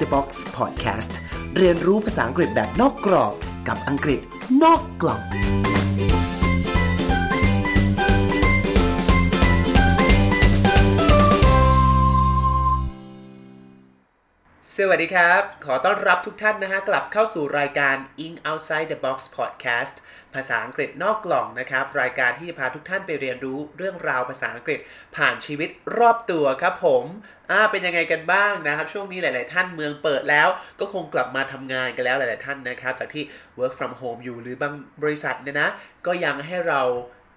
[0.00, 1.12] The Box Podcast
[1.56, 3.32] เรียนรู้ภาษาอังกฤษแบบนอกกรอบ
[3.68, 4.20] กับอังกฤษ
[4.62, 5.20] นอกกล่อง
[14.80, 19.94] สวัสดีครับ ขอต้อนรับทุกท่านนะฮะ กลับเข้าสู่รายการ In Outside the Box Podcast
[20.34, 24.78] ภาษาอังกฤษนอกกล่องนะครับ รายการที่จะพาทุกท่านไปเรียนรู้เรื่องราวภาษาอังกฤษ
[25.16, 25.68] ผ่านชีวิต
[25.98, 27.04] รอบตัวครับผม
[27.50, 30.48] อ่าเป็นยังไงกันบ้างนะครับ ช่วงนี้หลาย ๆ ท่านเมืองเปิดแล้ว
[30.80, 33.24] ก็คงกลับมาทำงานกันแล้วหลาย ๆ ท่านนะครับ จากที่
[33.58, 35.68] work from home อยู่หรือบางบริษัทเนี่ยนะ
[36.06, 36.82] ก็ยังให้เรา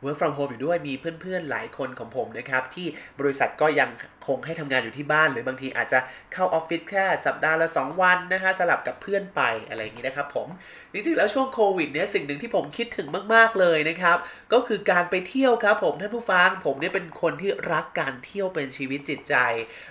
[0.03, 2.87] work from home อยู่ด้วยมีเพื่อนๆหลายคนของผมนะครับที่
[3.19, 3.89] บริษัทก็ยัง
[4.27, 5.99] คงให้ทำงานอยู่ที่บ้าน หรือบางทีอาจจะ
[6.33, 10.47] เข้าออฟฟิศแค่สัปดาห์ละ 2 วันนะฮะสลับกับเพื่อนไปอะไรอย่างนี้นะครับผม
[10.93, 14.17] จริงๆแล้วช่วงโควิดเนี่ยสิ่งหนึ่งที่ผมคิดถึงมากๆเลยนะครับ
[14.53, 19.35] ก็คือการไปเที่ยวครับผมท่านผู้ฟังผมเนี่ยเป็นคนที่รักการเที่ยวเป็นชีวิตจิตใจ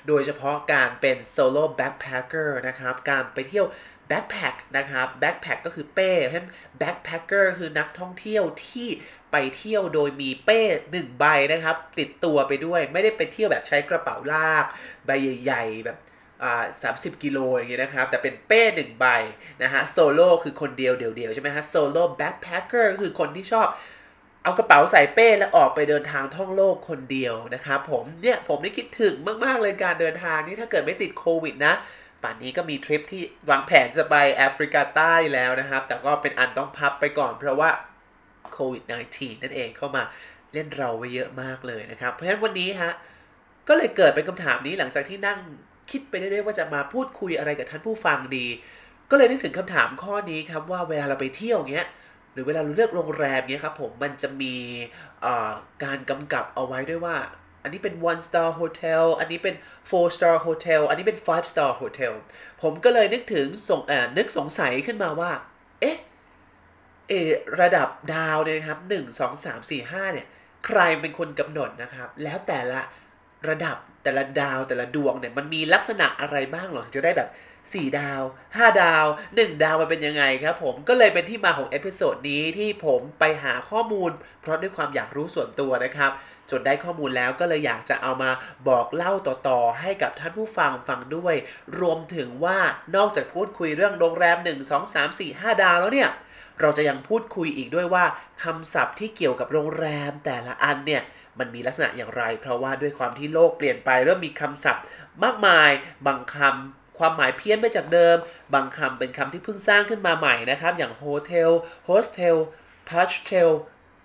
[0.09, 3.66] โดยเฉพาะการเป็น solo backpacker นะครับการไปเที่ยว
[4.10, 8.88] backpack นะครับ backpack ก็คือเป้เพราะฉะนั้น backpacker คือนักท่องเที่ยวที่
[9.32, 10.60] ไปเที่ยวโดยมีเป้
[10.93, 14.65] หนึ่งใบนะครับ ติดตัวไปด้วยไม่ได้ไปเที่ยวแบบใช้กระเป๋าลาก
[15.07, 15.10] ใบ
[15.43, 15.98] ใหญ่ ๆ แบบ
[16.82, 19.07] สามสิบกิโลอย่างเงี้ยนะครับ แต่เป็นเป้หนึ่งใบ
[19.62, 23.68] นะฮะโซโล่คือคนเดียวเดียวๆใช่ไหมฮะ solo backpacker คือคนที่ชอบ
[24.42, 31.74] เอากระเป๋าใส่เป้แล้วออกไปเดินทางท่องโลกคนเดียวนะครับผมเนี่ยผมได้คิดถึงมาก ๆ เลยการเดินทางนี่ถ้าเกิดไม่ติดโควิดนะ
[32.23, 37.71] ป่านนี้ก็มีทริปที่วางแผนจะไปแอฟริกาใต้แล้วนะครับ แต่ก็เป็นอันต้องพับไปก่อนเพราะว่า
[38.52, 40.02] โควิด -19 นั่นเองเข้ามา
[40.52, 42.93] เล่นเราไว้เยอะมากเลยนะครับ เพราะฉะนั้นวันนี้ฮะ
[43.68, 45.38] ก็เลยเกิดเป็นคำถามนี้หลังจากที่นั่ง
[45.91, 48.46] คิดไปเรื่อยๆว่าจะมาพูดคุยอะไรกับท่านผู้ฟังดี
[49.10, 51.88] ก็เลยนึกถึงคำถามข้อนี้ครับว่าเวลาเราไปเที่ยวเงี้ย
[52.32, 54.54] หรือเวลาเราเลือกโรงแรมเนี้ยครับผมมันจะมี
[55.85, 57.16] การกำกับเอาไว้ด้วยว่า
[57.63, 59.55] อันนี้เป็น one star hotel อันนี้เป็น
[59.91, 62.13] four star hotel อันนี้เป็น five star hotel
[62.63, 65.31] ผมก็เลยนึกถึงสงเออนึกสงสัยขึ้นมาว่า
[65.81, 65.97] เอ๊ะ
[67.09, 67.31] เออ
[67.61, 70.27] ระดับดาวเนี่ยนะครับหนึ่งสองสามสี่ห้าเนี่ย
[70.66, 72.81] ใครเป็นคนกำหนดนะครับ แล้วแต่ละ
[73.49, 77.28] ระดับแต่ละดาวแต่ละดวงเนี่ยมันมีลักษณะอะไรบ้างหรอจะได้แบบ
[77.69, 78.22] 4 ดาว
[78.53, 84.10] 5 ดาว 1 ดาวมันเป็นยังไงครับผมก็เลยเป็นที่มาของ episode นี้ที่ผมไปหาข้อมูล
[84.41, 86.10] เพราะด้วยความอยากรู้ส่วนตัวนะครับ
[86.50, 88.31] จนได้ข้อมูลแล้วก็เลยอยากจะเอามา
[88.69, 91.34] บอกเล่าต่อๆ ให้กับท่านผู้ฟังฟังด้วย
[91.81, 92.59] รวมถึงว่า
[92.97, 96.10] นอกจากพูดคุยเรื่องโรงแรม 1 2 3 4 5 ดาวแล้วเนี่ย
[96.60, 98.04] เราจะยังพูดคุยอีกด้วยว่า
[98.44, 101.03] คำศัพท์ที่เกี่ยวกับโรงแรมแต่ละอันเนี่ย
[101.38, 104.82] มันมีลักษณะอย่างไร เพราะว่าด้วยความที่โลกเปลี่ยนไปเริ่มมีคำศัพท์
[105.25, 105.70] มากมาย
[106.06, 108.16] บางคำ ความหมายเพี้ยนไปจากเดิม
[108.55, 111.50] บางคำเป็นคำที่เพิ่งสร้างขึ้นมาใหม่นะครับ อย่าง hotel
[111.84, 112.36] hostel
[112.88, 113.50] poshtel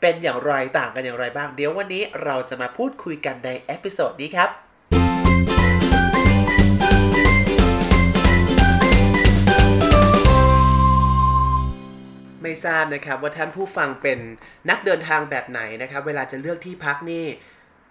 [0.02, 4.50] เป็นอย่างไรต่างกันอย่างไรบ้าง เดี๋ยววันนี้เราจะมาพูดคุยกันใน episode นี้ครับ
[12.42, 14.20] ไม่ทราบนะครับว่าท่านผู้ฟังเป็น
[14.70, 17.26] นักเดินทางแบบไหนนะครับ เวลาจะเลือกที่พักนี่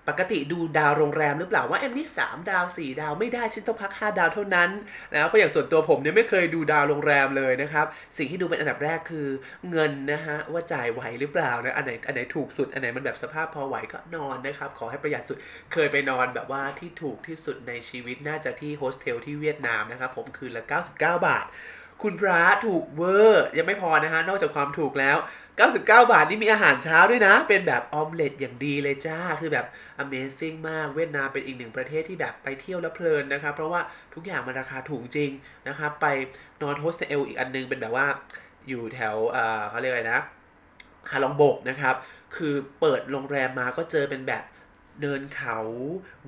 [0.09, 4.71] ปกติดูดาวโรงแรมหรือเปล่าว่าเอ็มนี่สามดาวสี่ดาวไม่ได้ฉันต้องพัก 5 ดาวเท่านั้น
[5.13, 9.29] นะเพราะอย่างส่วนตัวผมเนี่ยไม่เคยดูดาวโรงแรมเลยนะครับ สิ่งที่ดูเป็นอันดับแรกคือ
[9.71, 15.39] เงินนะฮะว่าจ่ายไหวหรือเปล่านะอันไหนอันไหนถูกสุดอันไหนมันแบบสภาพพอไหวก็นอนนะครับ ขอให้ประหยัดสุด
[15.73, 21.47] เคยไปนอนแบบว่าที่ถูกที่สุดในชีวิตน่าจะที่โฮสเทลที่เวียดนามนะครับผมคืนละ 99 บาท
[22.03, 25.16] คุณพระถูกเวอร์ ยังไม่พอนะฮะ นอกจากความถูกแล้ว
[25.55, 29.66] 99 บาทนี่มีอาหารเช้าด้วยนะ เป็นแบบออมเล็ตอย่างดีเลยจ้า คือแบบ
[30.03, 33.81] Amazing มาก เวียดนามเป็นอีกหนึ่งประเทศที่แบบไปเที่ยวแล้วเพลินนะครับ เพราะว่า
[34.15, 35.31] ทุกอย่างมันราคาถูกจริง
[35.69, 36.06] นะครับ ไป
[36.62, 38.06] นอนโฮสเทลอีกอันนึงเป็นแบบว่า
[38.69, 39.15] อยู่แถว
[39.71, 40.21] เขาเรียกอะไรนะ
[41.11, 41.94] ฮาลองบกนะครับ
[42.37, 44.43] คือเปิดโรงแรมมาก็เจอเป็นแบบ
[45.00, 45.59] เนินเขา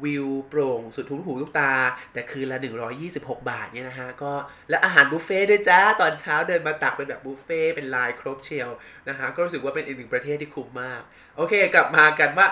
[0.04, 1.75] วิวโปร่ง สุดลูกหูลูกตา
[2.12, 2.59] แต่คืนละ
[3.04, 4.32] 126 บาทเนี่ยนะฮะก็
[4.71, 8.71] และอาหารบุฟเฟ่ด้วยจ้า ตอนเช้าเดินมาตักเป็นแบบบุฟเฟ่เป็นลายครบเชียว
[9.09, 11.00] นะฮะก็รู้สึกว่าเป็นอีกหนึ่งประเทศที่คุ้มมาก
[11.37, 12.47] โอเค กลับมากันว่า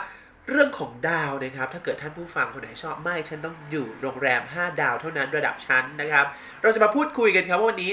[0.51, 6.27] เรื่องของดาวนะครับ ถ้าเกิดท่านผู้ฟังคนไหนชอบไม่ฉันต้องอยู่โรงแรม 5 ดาวเท่านั้นระดับชั้นนะครับ
[6.63, 7.93] เราจะมาพูดคุยกันครับว่าวันนี้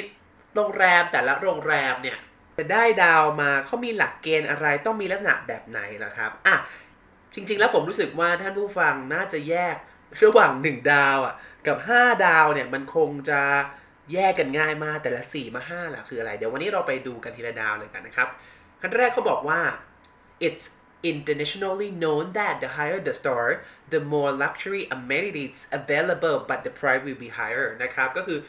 [0.56, 2.18] โรงแรมแต่ละโรงแรมเนี่ย
[2.58, 6.56] จะได้ดาวมาเขามีหลักเกณฑ์อะไรต้องมีลักษณะแบบไหนล่ะครับอะ
[7.36, 9.76] จริง ๆ แล้วผมรู้สึกว่าท่านผู้ฟังน่าจะแยก
[10.24, 11.36] ระหว่าง 1 ดาวอะ
[11.68, 13.42] กับ 5 ดาวเนี่ยมันคงจะ
[14.14, 18.28] แยกกันง่ายมากแต่ละ 4 มา 5ล่ะคืออะไร เดี๋ยววันนี้เราไปดูกันทีละดาวเลยกันนะครับ
[18.82, 19.62] ขั้นแรกเขาบอกว่า
[20.48, 20.66] it's
[21.12, 23.46] internationally known that the higher the star
[23.94, 28.40] the more luxury amenities available but the price will be higher นะครับก็คือ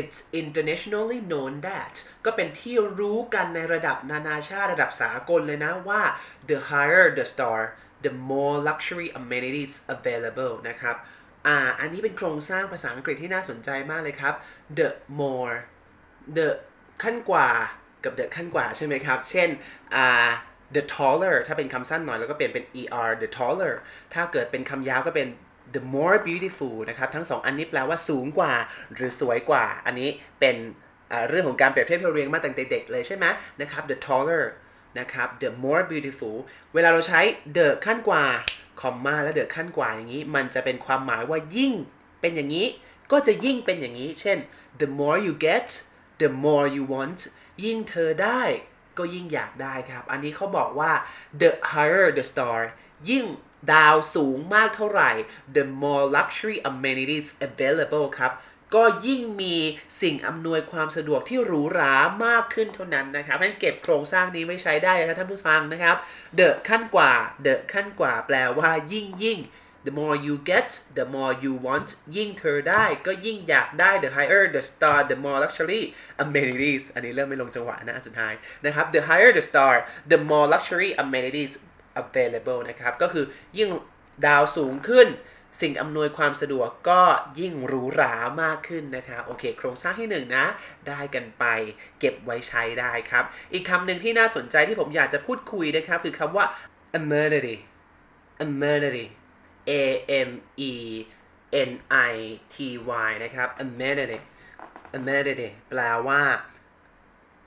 [0.00, 1.94] it's internationally known that
[2.24, 6.02] ก็เป็นที่รู้กันในระดับนานาชาติระดับสากลเลยนะว่า
[6.48, 7.58] the higher the star
[8.04, 10.96] the more luxury amenities available นะครับ
[11.46, 14.34] อ่า อันนี้เป็นโครงสร้างภาษาอังกฤษที่น่าสนใจมากเลยครับ
[14.78, 14.88] the
[15.20, 15.54] more
[16.36, 16.48] the
[17.02, 17.48] ขั้นกว่า
[18.04, 19.48] กับ the ขั้นกว่าใช่ไหมครับ เช่น
[19.94, 20.28] อ่า
[20.74, 22.64] the taller ถ้าเป็นคำสั้นหน่อยแล้วก็เปลี่ยนเป็น
[23.00, 23.74] er the taller
[24.14, 25.28] ถ้าเกิดเป็นคำยาวก็เป็น
[25.74, 28.52] the more beautiful นะครับ ทั้งสองอันนี้แปลว่าสูงกว่า
[28.94, 30.08] หรือสวยกว่า อันนี้
[30.40, 30.56] เป็น
[31.28, 33.26] เรื่องของการเปรียบเทียบเรียงมาตั้งแต่เด็กเลยใช่ไหม
[33.60, 34.42] นะครับ the taller
[34.98, 36.36] นะครับ the more beautiful
[36.74, 37.20] เวลาเราใช้
[37.56, 38.24] the ขั้นกว่า
[38.80, 41.72] คอมมาและ the ขั้นกว่าอย่างนี้ มันจะเป็นความหมายว่ายิ่ง
[42.20, 42.66] เป็นอย่างนี้
[43.12, 44.38] ก็จะยิ่งเป็นอย่างนี้ เช่น
[44.80, 45.68] the more you get
[46.22, 47.20] the more you want
[47.64, 48.42] ยิ่งเธอได้
[48.98, 50.92] ก็ยิ่งอยากได้ครับ อันนี้เขาบอกว่า
[51.40, 52.58] the higher the star
[53.10, 53.24] ยิ่ง
[53.72, 55.10] ดาวสูงมากเท่าไหร่
[55.56, 58.32] the more luxury amenities available ครับ
[58.74, 59.54] ก็ยิ่งมี
[60.02, 65.96] สิ่งอำนวยความสะดวกที่หรูหรามากขึ้นเท่านั้นนะครับนั้นเก็บโครงสร้างนี้ไว้ใช้ได้นะครับท่านผู้ฟังนะครับ
[66.38, 67.12] the ขั้นกว่า
[67.46, 69.40] the ขั้นกว่าแปลว่ายิ่งยิ่ง
[69.86, 75.38] the more you get the more you want ยิ่งเธอได้ก็ยิ่งอยากได้ the higher the star the more
[75.44, 75.82] luxury
[76.24, 78.32] amenities อันนี้เริ่มไม่ลงจังหวะนะสุดท้าย
[78.64, 79.72] นะครับ the higher the star
[80.12, 81.52] the more luxury amenities
[82.02, 83.24] available นะครับ ก็คือ
[83.58, 83.68] ยิ่ง
[84.26, 85.08] ดาวสูงขึ้น
[85.60, 87.00] สิ่งอำนวยความสะดวกก็
[87.40, 90.44] ยิ่งหรูหรามากขึ้นนะครับโอเค โครงสร้างที่1นนะ
[90.88, 91.44] ได้กันไป
[92.00, 96.44] เก็บไว้ใช้ได้ครับ อีกคำหนึ่งที่น่าสนใจที่ผมอยากจะพูดคุยนะครับ คือคำว่า
[96.98, 97.56] amenity
[98.44, 99.06] amenity
[99.70, 99.72] a
[100.28, 100.30] m
[100.70, 100.72] e
[101.68, 101.70] n
[102.10, 102.14] i
[102.54, 102.56] t
[103.06, 104.18] y นะครับ amenity
[104.98, 106.22] amenity แปลว่า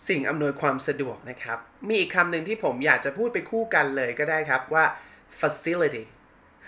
[0.08, 4.86] สิ่งอำนวยความสะดวกนะครับ มีอีกคำหนึ่งที่ผมอยากจะพูดไปคู่กันเลยก็ได้ครับว่า
[5.40, 6.04] facility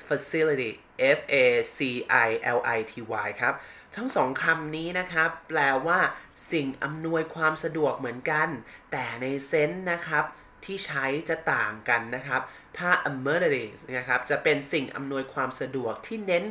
[0.07, 0.71] facility
[1.17, 1.35] F A
[1.77, 1.79] C
[2.27, 2.93] I L I T
[3.25, 3.53] Y ครับ
[3.95, 5.99] ทั้งสองคำนี้นะครับ แปลว่า
[6.51, 8.49] สิ่งอำนวยความสะดวกเหมือนกัน
[8.91, 10.25] แต่ในเซนส์นะครับ
[10.65, 12.41] ที่ใช้จะต่างกันนะครับ
[12.77, 16.45] ถ้า amenities นะครับ จะเป็นสิ่งอำนวยความสะดวกที่เน้น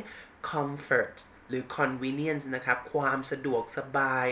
[0.49, 1.13] comfort
[1.49, 4.25] หรือ convenience นะครับ ความสะดวกสบาย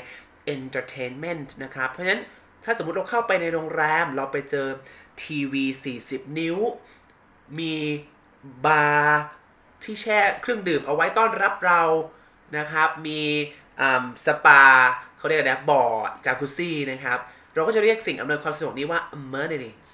[0.56, 2.24] entertainment นะครับ เพราะฉะนั้น
[2.64, 4.68] ถ้าสมมติเราเข้าไปในโรงแรม เราไปเจอ
[5.24, 5.66] ทีวี
[6.02, 6.58] 40 นิ้ว
[7.60, 7.76] มี
[8.66, 9.22] บาร์
[9.84, 11.82] ที่แช่เครื่องดื่มเอาไว้ต้อนรับเรา
[12.58, 13.22] นะครับ มี
[14.26, 14.64] สปา
[15.18, 15.84] เขาเรียกนะบ่อ
[16.26, 17.20] จากุซี่นะครับ
[17.54, 19.90] เราก็จะเรียกสิ่งอำนวยความสะดวกนี้ว่า amenities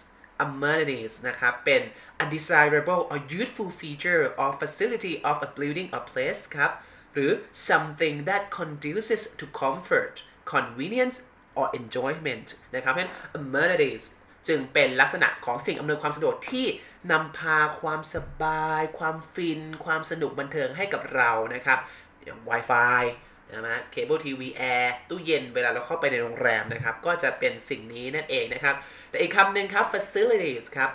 [0.46, 1.82] amenities นะครับ เป็น
[2.24, 6.72] a desirable or useful feature or facility of a building or place ครับ
[7.14, 7.32] หรือ
[7.70, 10.14] something that conduces to comfort
[10.54, 11.18] convenience
[11.60, 14.04] or enjoyment นะครับเพราะฉะนั้น amenities
[14.48, 16.66] จึงเป็นลักษณะของสิ่งอำนวยความสะดวกที่
[17.12, 21.80] นำพาความสบาย ความฟิน ความสนุกบันเทิงให้กับเรานะครับ
[22.24, 23.04] อย่าง Wi-Fi
[23.52, 28.76] นะฮะเคเบิลทีวีแอร์ตู้เย็นเวลาเราเข้าไปในโรงแรมนะครับ ก็จะเป็นสิ่งนี้นั่นเองนะครับ
[29.10, 30.90] แต่อีกคำหนึ่งครับ facilities ครับ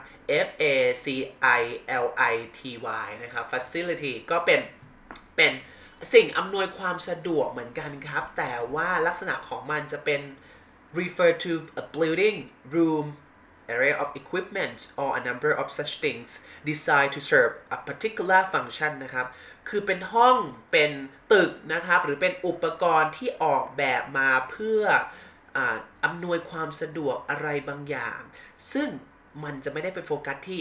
[0.46, 0.64] F A
[1.04, 1.06] C
[1.58, 1.62] I
[2.04, 2.60] L I T
[3.04, 4.60] Y นะครับ facility ก็เป็น
[5.37, 5.52] เป็น
[6.14, 10.20] สิ่งอำนวยความสะดวกเหมือนกันครับ แต่ว่าลักษณะของมันจะเป็น
[10.98, 11.52] refer to
[11.82, 12.38] a building
[12.75, 13.06] room
[13.74, 16.28] area of equipment or a number of such things
[16.70, 19.26] designed to serve a particular function นะครับ
[19.68, 20.36] คือเป็นห้อง
[20.72, 20.92] เป็น
[21.32, 24.82] ตึกนะครับ หรือเป็นอุปกรณ์ที่ออกแบบมาเพื่อ
[26.04, 28.20] อำนวยความสะดวกอะไรบางอย่าง
[28.72, 28.88] ซึ่ง
[29.44, 30.60] มันจะไม่ได้ไปโฟกัสที่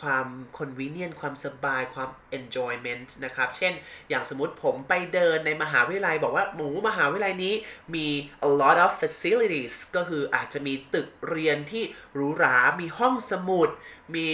[0.00, 0.26] ความ
[0.58, 2.08] convenient ความสบายความ
[2.38, 3.72] enjoyment นะครับ เช่น
[4.08, 7.54] อย่างสมมติผมไปเดินในมหาวิทยาลัย บอกว่าหมูมหาวิทยาลัยนี้
[7.94, 8.08] มี
[8.48, 11.84] a lot of facilities ก็คืออาจจะมีตึกเรียนที่
[12.14, 13.68] หรูหรา มีห้องสมุด
[14.16, 14.28] มี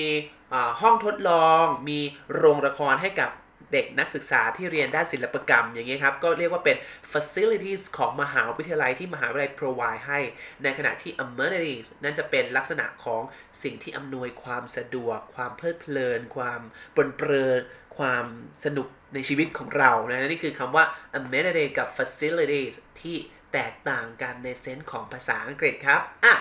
[0.80, 1.98] ห้องทดลอง มี
[2.34, 3.30] โรงละครให้กับ
[3.72, 6.76] เด็กนักศึกษาที่เรียนด้านศิลปกรรมอย่างเงี้ยครับ ก็เรียกว่าเป็น
[7.12, 10.20] facilities ของมหาวิทยาลัยที่มหาวิทยาลัย provide ให้
[10.62, 13.22] ในขณะที่ amenities นั่นจะเป็นลักษณะของ
[13.62, 16.60] สิ่งที่อำนวยความสะดวก ความเพลิดเพลิน ความ
[16.96, 17.52] ปนเปรอ
[17.98, 18.26] ความ
[18.64, 20.84] สนุกในชีวิตของเรานะนี่คือคำว่า
[21.18, 23.16] amenity กับ facilities ที่
[23.52, 26.34] แตกต่างกันในเซนส์ของภาษาอังกฤษครับอะ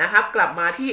[0.00, 0.90] นะครับ กลับมาที่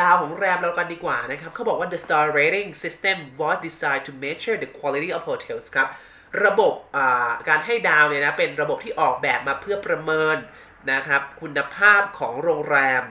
[0.00, 5.88] ดาวของแรมเรากันดีกว่านะครับเขาบอกว่า the star rating system was designed to measure the quality of hotels ครับ
[6.44, 6.74] ระบบ
[7.48, 10.36] การให้ดาวเนี่ยนะเป็นระบบที่ออกแบบมาเพื่อประเมิน
[10.92, 13.02] นะครับคุณภาพของโรงแรม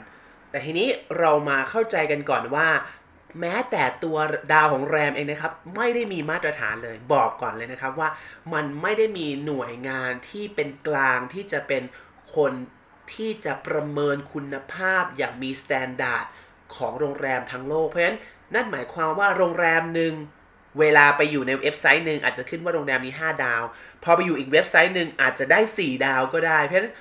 [0.49, 0.87] แต่ทีนี้
[1.19, 2.69] เรามาเข้าใจกันก่อนว่า
[3.39, 4.17] แม้แต่ตัว
[4.53, 8.09] ดาวโรงแรมเองนะครับ ไม่ได้มีมาตรฐานเลยบอกก่อนเลยนะครับว่า
[8.53, 11.83] มันไม่ได้มีหน่วยงานที่เป็นกลางที่จะเป็น
[12.35, 12.53] คน
[13.13, 16.25] ที่จะประเมินคุณภาพอย่างมี standard
[16.75, 18.19] ของโรงแรมทั้งโลก เพราะฉะนั้น
[18.55, 20.13] นั่นหมายความว่าโรงแรมหนึ่ง
[20.79, 23.63] เวลาไปอยู่ในเว็บไซต์หนึ่งอาจจะขึ้นว่าโรงแรมมี5ดาว
[24.03, 26.93] พอไปอยู่อีกเว็บไซต์หนึ่งอาจจะได้ 4 ดาวก็ได้ เพราะฉะนั้น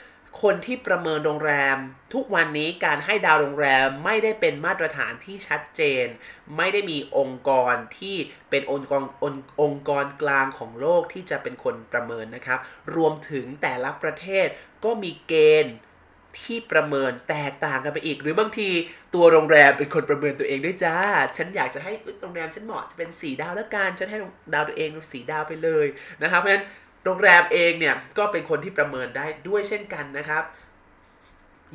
[0.43, 1.77] คนที่ประเมินโรงแรม
[2.15, 6.07] ทุกวันนี้การให้ดาวโรงแรมไม่ได้เป็นมาตรฐานที่ชัดเจน
[6.57, 8.17] ไม่ได้มีองค์กรที่
[8.51, 9.27] เป็นองค์กรอ
[9.63, 12.59] องค์กรกลางของโลกที่จะเป็นคนประเมินนะครับ
[12.97, 14.47] รวมถึงแต่ละประเทศ
[14.85, 15.35] ก็มีเก
[15.65, 15.75] ณฑ์
[16.43, 18.69] ที่ประเมินแตกต่างกันไปอีก หรือบางที
[19.15, 20.97] ตัวโรงแรมเป็นคนประเมินตัวเองด้วยจ้า
[21.37, 21.93] ฉันอยากจะให้
[22.23, 24.19] โรงแรมฉันเหมาะจะเป็นสีดาวแล้วกันฉันให้
[24.55, 25.87] ดาวตัวเองสีดาวไปเลย
[26.23, 26.65] นะครับเพราะฉะนั้น
[27.05, 30.45] โรงแรมเองเนี่ยก็เป็นคนที่ประเมินได้ด้วยเช่นกันนะครับ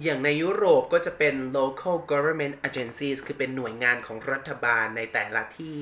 [0.04, 5.78] อย่างในยุโรปก็จะเป็น local government agencies คือเป็นหน่วยงานของรัฐบาลในแต่ละที่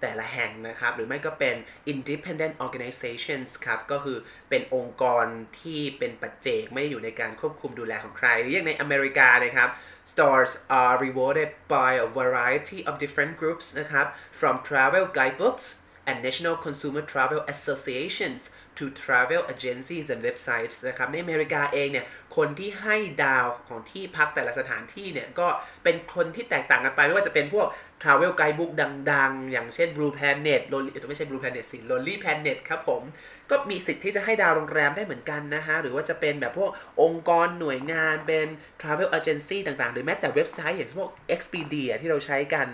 [0.00, 1.56] แต่ละแห่งนะครับ หรือไม่ก็เป็น
[1.92, 4.18] independent organizations ครับ ก็คือ
[4.50, 5.26] เป็นองค์กร
[5.60, 9.68] ที่เป็นปัจเจก ไม่ได้อยู่ในการควบคุมดูแลของใครอย่างในอเมริกานะครับ
[10.12, 14.06] stars are rewarded by a variety of different groups นะครับ
[14.40, 15.66] from travel guidebooks
[16.08, 18.40] and national consumer travel associations
[18.78, 22.06] to travel agencies and websites นะครับในอเมริกาเองเนี่ย
[22.36, 25.48] คนที่ให้ดาวของที่พักแต่ละสถานที่เนี่ยก็
[25.84, 27.68] เป็นคนที่แตกต่างกันไป ไม่ว่าจะเป็นพวก
[28.02, 28.72] Travel Guidebook
[29.12, 30.60] ดังๆ อย่างเช่น Blue Planet
[31.08, 33.02] ไม่ใช่ Blue Planet สิ Lonely Planet ครับผม
[33.50, 36.70] ก็มีสิทธิ์ที่จะให้ดาวโรงแรมได้เหมือนกันนะฮะ หรือว่าจะเป็นแบบพวก
[37.02, 38.46] องค์กรหน่วยงานเป็น
[38.80, 42.66] Travel Agency ต่างๆ หรือแม้แต่เว็บไซต์อย่างพวก Expedia ที่เราใช้กัน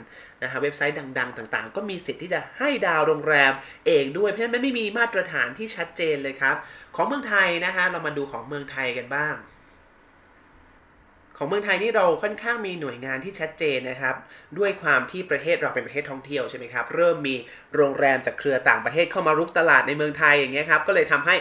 [0.43, 3.53] นะฮะเว็บไซต์ดัง ๆ ต่างๆ ก็มีสิทธิ์ที่จะให้ดาวโรงแรม
[3.87, 6.57] เองด้วย เพราะฉะนั้นไม่มีมาตรฐานที่ชัดเจนเลยครับ
[6.97, 9.35] ของเมืองไทยนะฮะเรามาดูของเมืองไทยกันบ้าง
[11.37, 14.15] ของเมืองไทยนี่เราค่อนข้างมีหน่วยงานที่ชัดเจนนะครับ
[14.59, 17.35] ด้วยความที่ประเทศเราเป็นประเทศท่องเที่ยวใช่ไหมครับเริ่มมี
[17.75, 21.37] โรงแรมจากเครือต่างประเทศเข้ามารุกตลาดในเมืองไทยอย่างเงี้ยครับก็เลยทำให้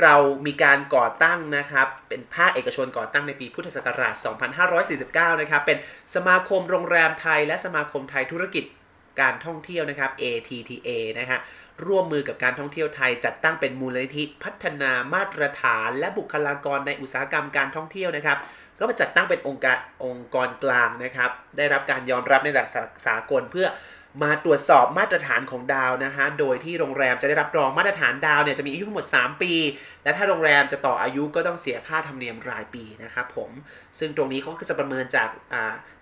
[0.00, 0.14] เรา
[0.46, 4.14] มีการก่อตั้งนะครับ เป็นภาคเอกชนก่อตั้งในปีพุทธศักราช
[4.78, 5.78] 2549 นะครับ เป็น
[6.14, 8.64] สมาคมโรงแรมไทย และสมาคมไทยธุรกิจ
[9.20, 10.88] การท่องเที่ยวนะครับ ATTA
[11.18, 11.38] นะฮะ
[11.86, 18.38] ร่วมมือกับการท่องเที่ยวไทย จัดตั้งเป็นมูลนิธิพัฒนามาตรฐาน และบุคลากรในอุตสาหกรรมการท่องเที่ยวนะครับ
[18.78, 22.68] ก็มาจัดตั้งเป็นองค์การองค์กรกลางนะครับ ได้รับการยอมรับในระดับ
[23.06, 23.66] สากลเพื่อ
[24.22, 29.52] มาตรวจสอบมาตรฐานของดาวนะฮะ โดยที่โรงแรมจะได้รับรองมาตรฐานดาวเนี่ยจะมีอายุทั้งหมด 3 ปี
[30.04, 33.50] และถ้าโรงแรมจะต่ออายุก็ต้องเสียค่าธรรมเนียมรายปีนะครับผม
[33.98, 35.28] ซึ่งตรงนี้เขาก็จะประเมินจาก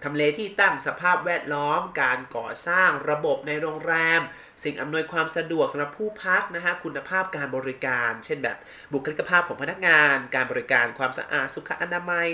[0.05, 4.21] ทำเลที่ตั้งสภาพแวดล้อม การก่อสร้างระบบในโรงแรม
[4.65, 8.57] สิ่งอำนวยความสะดวกสำหรับผู้พักนะฮะ คุณภาพการบริการ เช่นแบบ
[8.93, 12.29] บุคลิกภาพของพนักงาน การบริการความสะอาดสุขอนามัย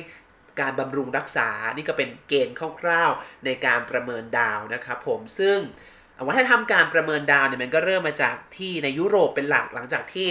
[0.61, 5.59] การบำรุงรักษา นี่ก็เป็นเกณฑ์คร่าวๆในการประเมินดาวนะครับผมซึ่ง
[6.27, 10.29] วัฒนธรรมการประเมินดาวเนี่ยมันก็เริ่มมาจากที่ในยุโรปเป็นหลักหลังจากที่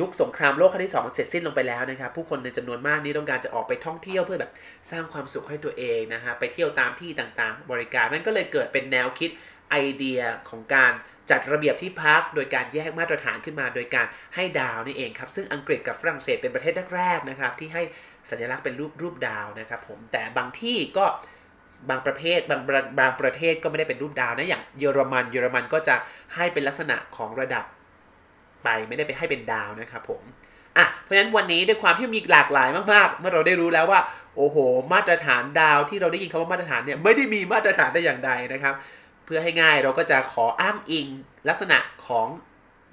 [0.00, 4.52] ยุคสงครามโลกครั้งที่ 2 เสร็จสิ้นลงไปแล้วนะครับผู้คนในจำนวนมากนี้ต้องการจะออกไปท่องเที่ยวเพื่อแบบ
[4.90, 9.30] สร้างความสุขให้ตัวเองนะฮะไปเที่ยวตามที่ต่างๆ บริการมันก็เลยเกิดเป็นแนวคิด
[9.70, 10.92] ไอเดียของการ
[11.30, 17.82] จัดระเบียบที่พัก โดยการแยกมาตรฐานขึ้นมา โดยการให้ดาวนี่เองครับ ซึ่งอังกฤษกับฝรั่งเศสเป็นประเทศแรกๆนะครับ ที่ให้
[18.30, 21.06] สัญลักษณ์เป็นรูปรูปดาวนะครับผมแต่บางที่ก็
[21.90, 22.60] บางประเภทบาง
[23.00, 25.96] บางประเทศก็ไม่ได้เป็นรูปดาวนะอย่างเยอรมัน เยอรมันก็จะ
[26.34, 27.64] ให้เป็นลักษณะของระดับ
[28.64, 30.22] ไปไม่ได้ไปให้เป็นดาวนะครับผม
[30.76, 34.00] อะเพราะฉะนั้นวันนี้ด้วยความที่มีหลากหลายมากๆ เมื่อเราได้รู้แล้วว่า
[34.36, 34.56] โอ้โห
[34.92, 38.74] มาตรฐานดาวที่เราได้ยินคำว่ามาตรฐานเนี่ยไม่ได้มีมาตรฐานได้อย่างใดนะครับ
[39.30, 41.06] พื่อให้ง่ายเราก็จะขออ้างอิง
[41.48, 42.26] ลักษณะของ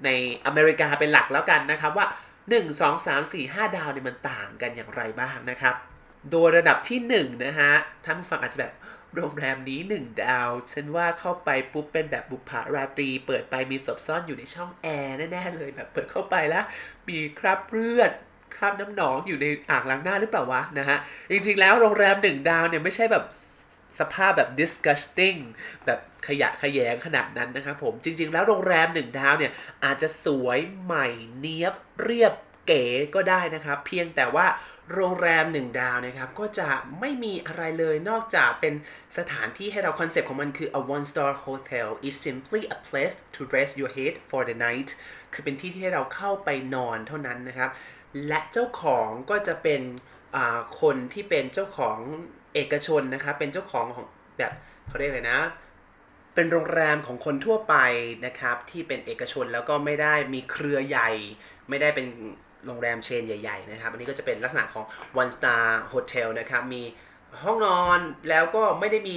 [0.04, 0.10] ใน
[0.46, 2.06] อเมริกาเป็นหลักแล้วกันนะครับว่า
[2.48, 5.74] 1 2 3 4 5 ดาวเนี่ยมันต่างกันอย่างไรบ้างนะครับ
[6.30, 7.72] โดยระดับที่1นะฮะ
[8.04, 8.72] ท่านผู้ฟังอาจจะแบบ
[9.16, 16.64] โรงแรมนี้ 1 ดาว ฉันว่าเข้าไปปุ๊บเป็นแบบบุพาราตรี เปิดไปมีศพซ่อนอยู่ในช่องแอร์แน่ๆเลยแบบเปิดเข้าไปแล้ว
[17.08, 18.12] มีคราบเลือด
[18.56, 20.98] คราบน้ำหนองอยู่ในอ่างล้างหน้าหรือเปล่าวะนะฮะ
[21.30, 23.24] จริงๆแล้วโรงแรม 1 ดาวเนี่ยไม่ใช่แบบ
[24.00, 25.38] สภาพแบบ disgusting
[25.86, 29.52] แบบขยะขยงขนาดนั้นนะครับผม จริง ๆ แล้วโรงแรม1ดาวเนี่ย
[29.84, 31.06] อาจจะสวยใหม่
[31.40, 32.34] เนี้ยบเรียบ
[32.66, 34.46] เก๋ก็ได้นะครับ เพียงแต่ว่า
[34.94, 36.68] โรงแรม1ดาวนะครับก็จะ
[37.00, 38.74] ไม่มีอะไรเลยนอกจากเป็น
[39.18, 44.88] สถานที่ให้เราคอนเซปต์ของมันคือ a one star hotel is simply a place to rest your head for the night
[45.32, 47.70] คือเป็นที่ที่ให้เราเข้าไปนอนเท่านั้นนะครับ
[48.26, 49.82] และเจ้าของก็จะเป็น
[50.80, 51.98] คนที่เป็นเจ้าของ
[52.54, 54.06] เอกชนนะครับเป็นเจ้าของของ
[54.38, 54.52] แบบ
[54.88, 55.40] เขาเรียกอะไรนะ
[56.34, 57.74] เป็นโรงแรมของคนทั่วไป
[58.26, 61.10] นะครับ ที่เป็นเอกชนแล้วก็ไม่ได้มีเครือใหญ่
[61.68, 62.06] ไม่ได้เป็น
[62.66, 64.84] โรงแรมเชนใหญ่ ๆ นะครับ อันนี้ก็จะเป็นลักษณะของ
[65.22, 66.82] one star hotel นะครับ มี
[67.42, 69.16] ห้องนอนแล้วก็ไม่ได้มี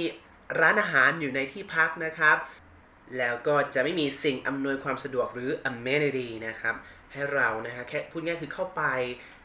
[0.60, 2.36] ร้านอาหารอยู่ในที่พักนะครับ
[3.18, 6.74] แล้วก็จะไม่มีสิ่งอำนวยความสะดวกหรือ amenity นะครับ
[7.12, 8.82] ให้เรานะฮะแค่พูดง่ายคือเข้าไป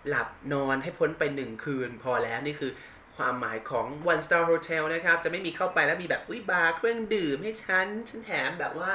[0.07, 2.71] หลับนอนให้พ้นไปหนึ่งคืนพอแล้วนี่คือ
[3.17, 8.91] ความหมายของ one star hotel นะครับ จะไม่มีเข้าไปแล้วมีแบบอุ้ยบาร์เครื่องดื่มให้ฉัน ฉันแถมแบบว่า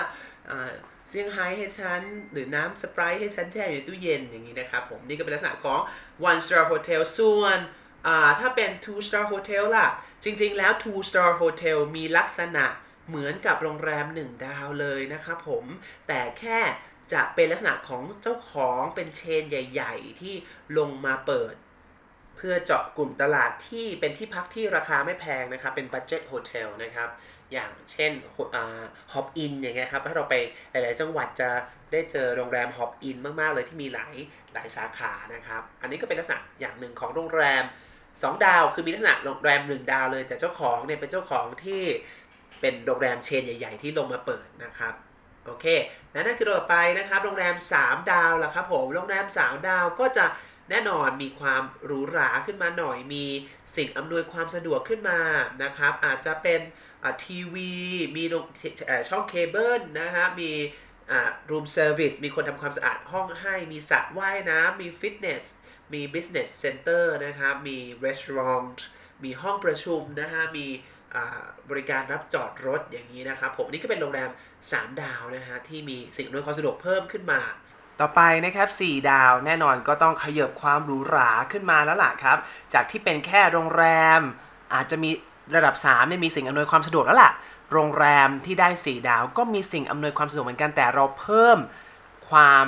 [1.09, 2.01] เซี่ยงไฮ้ให้ฉัน
[2.33, 5.79] หรือน้ำสไปรท์ให้ฉันแช่อยู่ในตู้เย็นอย่างนี้นะครับผมนี่ก็เป็นลักษณะของ
[6.31, 7.59] one star hotel ส่วน
[8.41, 9.89] ถ้าเป็น two star hotel ล่ะ
[10.25, 12.65] จริง ๆ แล้ว two star hotel มีลักษณะ
[13.09, 15.65] เหมือนกับโรงแรม 1 ดาวเลยนะครับผม
[16.09, 16.61] แต่แค่
[17.13, 20.35] จะเป็นลักษณะของเจ้าของเป็น chain ใหญ่ ๆ ที่
[20.79, 21.55] ลงมาเปิด
[22.43, 27.09] เพื่อเจาะกลุ่มตลาดที่เป็นที่พักที่ราคาไม่แพงนะครับ เป็น budget hotel นะครับ
[27.53, 28.13] อย่างเช่น
[29.13, 30.35] ฮอปอินอย่างเงี้ยครับ ถ้าเราไป
[30.71, 31.49] หลาย ๆ จังหวัดจะ
[31.93, 34.15] ได้เจอโรงแรมฮอปอินมาก ๆ เลยที่มีหลาย
[34.55, 37.65] หลายสาขานะครับ อันนี้ก็เป็นลักษณะอย่างหนึ่งของโรงแรม
[38.05, 41.83] 2 ดาว คือมีลักษณะโรงแรม 1 ดาวเลย แต่เจ้าของเนี่ยเป็นเจ้าของที่
[42.61, 44.95] เป็นโรงแรมเชนใหญ่ ๆ ที่ลงมาเปิดนะครับ
[45.47, 45.67] โอเค
[46.13, 50.25] นั่นคือต่อไปนะครับ โรงแรม 3 ดาวล่ะครับผม โรงแรม 3 ดาวก็จะ
[50.71, 53.25] แน่นอนมีความหรูหราขึ้นมาหน่อยมี
[53.77, 55.21] สิ่งอำนวยความสะดวกขึ้นมา
[55.63, 56.61] นะครับ อาจจะเป็น
[57.25, 57.73] ทีวี
[58.17, 58.25] มี
[59.09, 60.53] ช่องเคเบิลนะครับมี
[61.51, 65.45] room service มีคนทำความสะอาดห้องให้ มีสระว่ายน้ำมีฟิตเนส
[65.93, 68.81] มี business center นะครับ มีรีสอร์ท
[69.25, 70.67] มีห้องประชุมนะฮะ มี
[71.71, 74.31] บริการรับจอดรถอย่างนี้นะครับ ผมนี่ก็เป็นโรงแรม
[74.65, 77.41] 3 ดาวนะฮะที่มีสิ่งอำนวยความสะดวกเพิ่มขึ้นมา
[78.01, 82.39] ต่อไปนะครับ 4 ดาวแน่นอนก็ต้องขยับความหรูหราขึ้นมาแล้วล่ะครับ
[82.75, 83.85] จากที่เป็นแค่โรงแร
[84.19, 84.21] ม
[84.75, 85.11] อาจจะมี
[85.55, 87.33] ระดับ3เนี่ยมีสิ่งอำนวยความสะดวกแล้วล่ะ
[87.73, 91.59] โรงแรมที่ได้ 4 ดาวก็มีสิ่งอำนวยความสะดวกเหมือนกันแต่เราเพิ่ม
[92.31, 92.67] ความ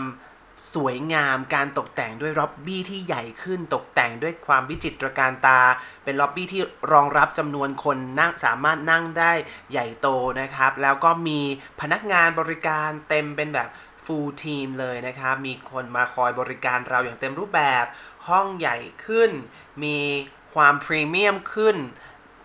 [0.74, 5.60] สวยงามการตกแต่งด้วยล็อบบี้ที่ใหญ่ขึ้นตกแต่งด้วยความวิจิตรการตา
[6.04, 6.62] เป็นล็อบบี้ที่
[6.92, 9.32] รองรับจำนวนคนนั่งสามารถนั่งได้
[9.70, 10.08] ใหญ่โต
[10.40, 11.40] นะครับ แล้วก็มี
[11.80, 13.68] พนักงานบริการเต็มเป็นแบบ
[14.04, 17.84] full team เลยนะครับ มีคนมาคอยบริการเราอย่างเต็มรูปแบบ
[18.28, 19.30] ห้องใหญ่ขึ้น
[19.84, 19.98] มี
[20.54, 21.76] ความพรีเมียมขึ้น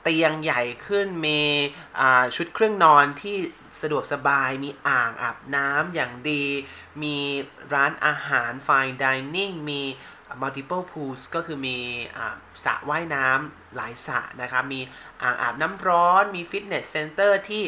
[0.04, 1.42] เตียงใหญ่ขึ้น มี
[2.36, 3.38] ชุดเครื่องนอนที่
[3.82, 6.46] สะดวกสบาย มีอ่างอาบน้ำอย่างดี
[7.04, 7.18] มี
[7.74, 9.82] ร้านอาหาร fine dining มี
[10.42, 11.78] multiple pools ก็คือมี
[12.64, 14.82] สระว่ายน้ำหลายสระนะครับ มี
[15.22, 17.64] อ่างอาบน้ำร้อน มี fitness center ที่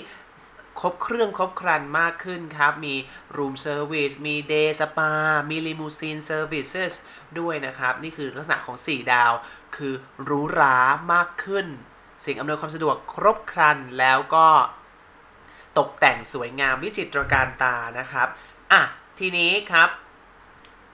[0.81, 2.95] ครบเครื่องครบครันมากขึ้นครับ มี
[3.35, 5.11] room service มี day spa
[5.49, 6.93] มี limousine service
[7.39, 9.31] ด้วยนะครับ นี่คือลักษณะของ 4 ดาว
[9.75, 10.77] คือหรูหรา
[11.13, 11.65] มากขึ้น
[12.25, 14.47] สิ่งอำนวยความสะดวกครบครันแล้วก็
[15.77, 18.27] ตกแต่งสวยงามวิจิตรการตานะครับ
[18.71, 18.81] อะ
[19.19, 19.89] ทีนี้ครับ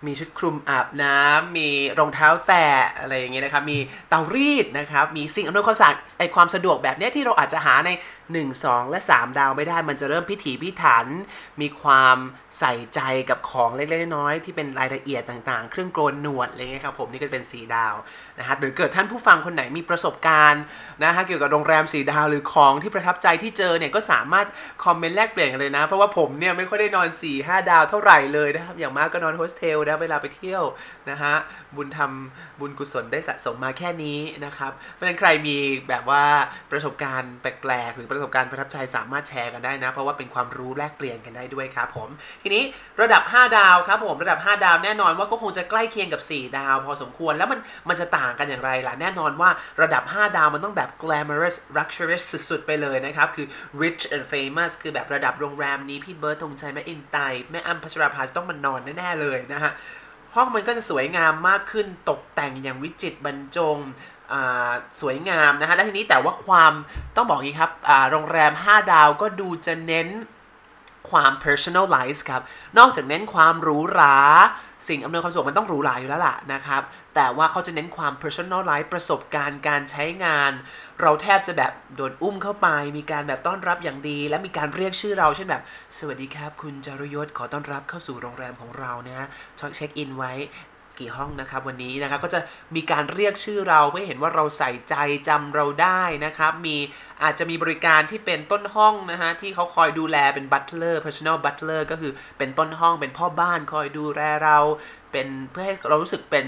[0.05, 2.67] มีชุดคลุมอาบน้ำมีรองเท้าแตะ
[2.99, 3.77] อะไรอย่างเงี้ยนะครับ มี
[4.09, 7.89] เตารีดนะครับ มีสิ่งอำนวยความสะดวกไอความสะดวกแบบเนี้ยที่เราอาจจะหาใน
[8.27, 11.05] 1 2 และ 3 ดาวไม่ได้ มันจะเริ่มพิถีพิถัน
[11.61, 12.17] มีความ
[12.59, 17.95] ใส่ใจกับของเล็กๆน้อยๆที่เป็นรายละเอียดต่างๆ เครื่องโกนหนวดอะไรเงี้ยครับผมนี่ก็เป็น 4 ดาว
[18.39, 20.63] นะฮะหรือเกิดท่านผู้ฟังคนไหนมีประสบการณ์
[21.03, 24.47] นะฮะเกี่ยวกับโรงแรม 4 ดาวหรือของที่ประทับใจที่เจอเนี่ยก็สามารถ
[24.85, 30.63] คอมเมนต์แลกเปลี่ยนกันเลยนะ เพราะว่าผมเนี่ยไม่ค่อยได้นอน 4 5 ดาวเท่าไหร่เลยนะครับอย่างมากก็นอนโฮสเทลนะเวลาไปเที่ยว
[31.09, 31.33] นะฮะ
[31.75, 35.57] บุญทำบุญกุศลได้สะสมมาแค่นี้นะครับ เพราะฉะนั้นใครมี
[35.89, 36.23] แบบว่า
[36.71, 42.09] ประสบการณ์แปลกๆ หรือประสบการณ์ประทับใจสามารถแชร์กันได้นะ เพราะว่าเป็นความรู้แลกเปลี่ยนกันได้ด้วยครับผม
[42.43, 42.63] ทีนี้
[43.01, 49.49] ระดับ 5 ดาวครับผมระดับ 5 ดาวแน่นอนว่าก็คงจะใกล้เคียงกับ 4 ดาว พอสมควรแล้วมันมันจะต่างกันอย่างไรล่ะแน่นอนว่า
[49.81, 53.47] ระดับ 5 ดาวมันต้องแบบ glamorous luxurious สุดๆ ไปเลยนะครับ คือ
[53.81, 57.17] rich and famous คือแบบระดับโรงแรมนี้พี่เบิร์ตธงชัยแม่อินไต
[57.51, 59.71] แม่อ้ำพัชราภาต้องมานอนแน่ๆเลยนะฮะ
[60.37, 63.77] ห้องมันก็จะสวยงามมากขึ้นตกแต่งอย่างวิจิตรบรรจง
[65.01, 66.73] สวยงามนะฮะและทีนี้แต่ว่าความ
[67.15, 67.71] ต้องบอกงนี้ครับ
[68.11, 70.07] โรงแรม 5 ดาวก็ดูจะเน้น
[71.09, 72.41] ความ personalize ครับ
[72.77, 74.17] นอกจากเน้นความหรูหรา
[74.87, 76.81] สิ่งอำนวยความสะดวกมันต้องหรูหราอยู่แล้วล่ะนะครับ
[77.15, 80.51] แต่ว่าเขาจะเน้นความ personalize ประสบการณ์การใช้งาน
[81.01, 85.63] เราแทบจะแบบโดนอุ้มเข้าไป มีการแบบต้อนรับอย่างดี และมีการเรียกชื่อเราเช่นแบบ
[85.97, 89.27] สวัสดีครับ คุณจารยศขอต้อนรับเข้าสู่โรงแรมของเรานะฮะ
[89.75, 90.33] เช็คอินไว้
[90.99, 92.39] กี่ห้องนะครับวันนี้นะครับก็จะ
[92.75, 94.95] มีการเรียกชื่อเราเพื่อเห็นว่าเราใส่ใจ
[95.27, 96.77] จำเราได้นะครับ มี
[97.23, 104.57] อาจจะมีบริการที่เป็นต้นห้องนะฮะที่เขาคอยดูแลเป็นบัตเลอร์ personal butler ก็คือเป็นต้นห้องเป็นพ่อบ้านคอยดูแลเรา
[105.11, 106.47] เป็นเพื่อให้เรารู้สึกเป็น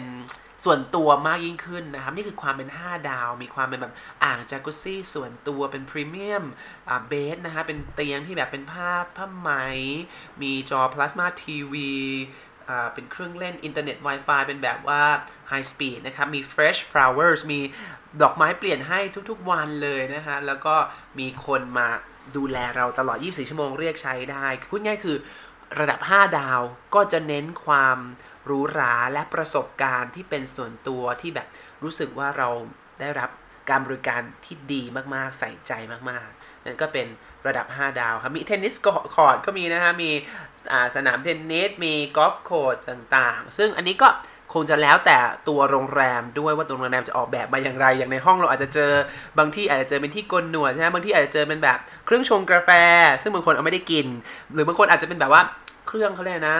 [0.65, 6.43] ส่วนตัวมากยิ่งขึ้นนะครับ นี่คือความเป็น 5 ดาว มีความเป็นแบบอ่างจากุซี่ส่วนตัวเป็นพรีเมียม
[7.07, 9.49] เบสนะฮะเป็นเตียงที่แบบเป็นผ้าผ้าไหม
[10.41, 11.91] มีจอพลาสมาทีวี
[12.93, 15.01] เป็นเครื่องเล่นอินเทอร์เน็ต Wi-Fi เป็นแบบว่า
[15.51, 17.59] High Speed นะครับ มี Fresh Flowers มี
[18.21, 20.75] ดอกไม้เปลี่ยนให้ทุกๆวันเลยนะฮะ แล้วก็
[21.19, 21.87] มีคนมา
[22.35, 25.17] ดูแลเราตลอด 24 ชั่วโมงเรียกใช้ได้ พูดง่ายคือ
[25.79, 26.61] ระดับ 5 ดาว
[26.95, 27.97] ก็จะเน้นความ
[28.45, 31.47] หรูหราและประสบการณ์ที่เป็นส่วนตัวที่แบบ
[31.83, 32.49] รู้สึกว่าเรา
[32.99, 33.29] ได้รับ
[33.69, 34.83] การบริการที่ดี
[35.15, 35.71] มากๆ ใส่ใจ
[36.09, 37.07] มากๆ นั่นก็เป็น
[37.47, 40.11] ระดับ 5 ดาวครับ มี tennis court ก็มีนะฮะ มี
[40.95, 44.09] สนามเทนนิสมี golf court ต่างๆ ซึ่งอันนี้ก็
[44.53, 45.17] คงจะแล้วแต่
[45.49, 48.91] ตัวโรงแรมด้วยว่าตัวโรงแรมจะออกแบบมาอย่างไร อย่างในห้องเราอาจจะเจอ
[49.39, 52.69] บางที่อาจจะเจอเป็นที่โกนหนวดใช่ไหมบางที่อาจจะเจอเป็นแบบเครื่องชงกาแฟ
[53.21, 54.05] ซึ่งบางคนเอาไม่ได้กิน
[54.53, 55.41] หรือบางคนอาจจะเป็นแบบว่า
[55.87, 56.57] เครื่องเขาเรียกนะ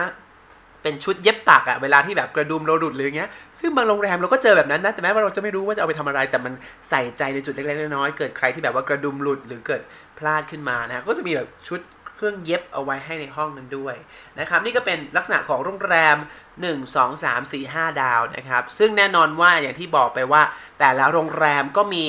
[0.82, 6.52] เป็นชุดเย็บปักอะเวลาที่แบบกระดุมเราหลุดหรือเงี้ย ซึ่งบางโรงแรมเราก็เจอแบบนั้นนะแต่แม้ว่าเราจะไม่รู้ว่าจะเอาไปทำอะไร แต่มัน
[6.88, 9.82] ใส่ใจในจุดเล็กๆน้อยๆเกิดใครที่แบบว่ากระดุมหลุดหรือเกิด
[10.18, 11.80] พลาดขึ้นมานะก็จะมีแบบชุด
[12.20, 13.96] เครื่องเย็บเอาไว้ให้ในห้องนั้นด้วย
[14.40, 16.16] นะครับนี่ก็เป็นลักษณะของโรงแรม
[16.60, 20.42] 1 2 3 4 5 ดาวนะครับซึ่งแน่นอนว่าอย่างที่บอกไปว่า
[20.78, 22.06] แต่ละโรงแรมก็มี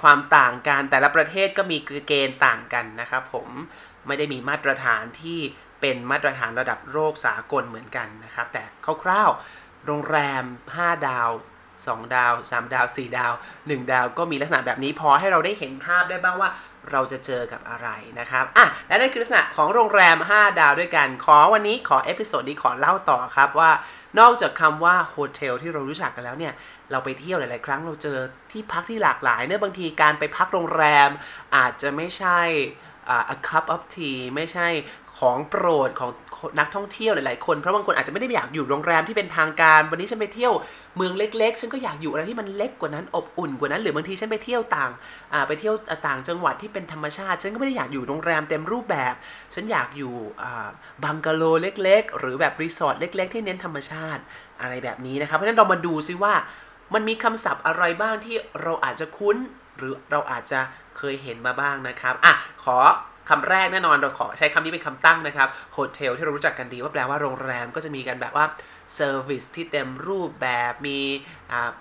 [0.00, 3.48] ความต่างกันแต่ละประเทศก็มีเกณฑ์ต่างกันนะครับผม
[4.06, 5.40] ไม่ได้มีมาตรฐานที่
[5.80, 8.62] เป็นมาตรฐานระดับโลกสากลเหมือนกันนะครับ แต่
[9.04, 10.44] คร่าวๆโรงแรม
[10.76, 11.30] 5 ดาว
[11.72, 16.50] 2 ดาว 3 ดาว 4 ดาว 1 ดาวก็มีลักษณะแบบนี้พอให้เราได้เห็นภาพได้บ้างว่า
[16.90, 23.70] เราจะเจอกับอะไรนะครับอะและนั่นคือลักษณะของโรงแรม 5 ดาวด้วยกัน ขอวันนี้ขอ episode นี้ขอเล่าต่อครับว่า
[24.20, 26.54] นอกจากคำว่า hotel ที่เรารู้จักกันแล้วเนี่ย
[26.90, 28.18] เราไปเที่ยวหลาย ๆ ครั้งเราเจอ
[28.52, 31.10] ที่พักที่หลากหลายเนอะบางทีการไปพักโรงแรม
[31.56, 32.40] อาจจะไม่ใช่
[33.34, 34.68] a cup of tea ไม่ใช่
[35.18, 36.10] ของโปรดของ
[36.58, 40.52] นักท่องเที่ยวหลาย ๆ คนเพราะบางคนอาจจะไม่ได้อยากอยู่โรงแรมที่เป็นทางการ วันนี้ฉันไปเที่ยว
[40.96, 44.90] เมืองเล็ก ๆ ฉันก็อยากอยู่อะไรที่มันเล็กกว่านั้นอบอุ่นกว่านั้น หรือบางทีฉันไปเที่ยวต่าง
[45.48, 45.74] ไปเที่ยว
[46.06, 49.14] ต่างจังหวัดที่เป็นธรรมชาติ ฉันก็ไม่ได้อยากอยู่โรงแรมเต็มรูปแบบ
[49.54, 50.14] ฉันอยากอยู่
[51.04, 54.22] บังกะโลเล็ก ๆ หรือแบบรีสอร์ทเล็ก ๆ ที่เน้นธรรมชาติ
[54.60, 56.34] อะไรแบบนี้นะครับเพราะฉะนั้นเรามาดูซิว่า
[56.94, 59.36] มันมีคำศัพท์อะไรบ้างที่เราอาจจะคุ้น ห
[59.82, 60.60] รือเราอาจจะ
[60.98, 62.76] เคยเห็นมาบ้างนะครับอะขอ
[63.30, 68.44] คำแรกแน่นอนเราขอใช้คำนี้เป็นคำตั้งนะครับ hotel ที่เรารู้จักกันดีว่าแปลว่าโรงแรมก็จะมีกันแบบว่า
[68.94, 70.98] service ที่เต็มรูปแบบมี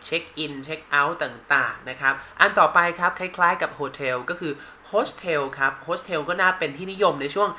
[0.06, 4.54] เช็คอินเช็คเอาท์ต่างๆนะครับอันต่อไปครับคล้ายๆกับ hotel ก็คือ
[4.88, 7.50] โฮสเทลครับโฮสเทลก็น่าเป็นที่นิยมในช่วง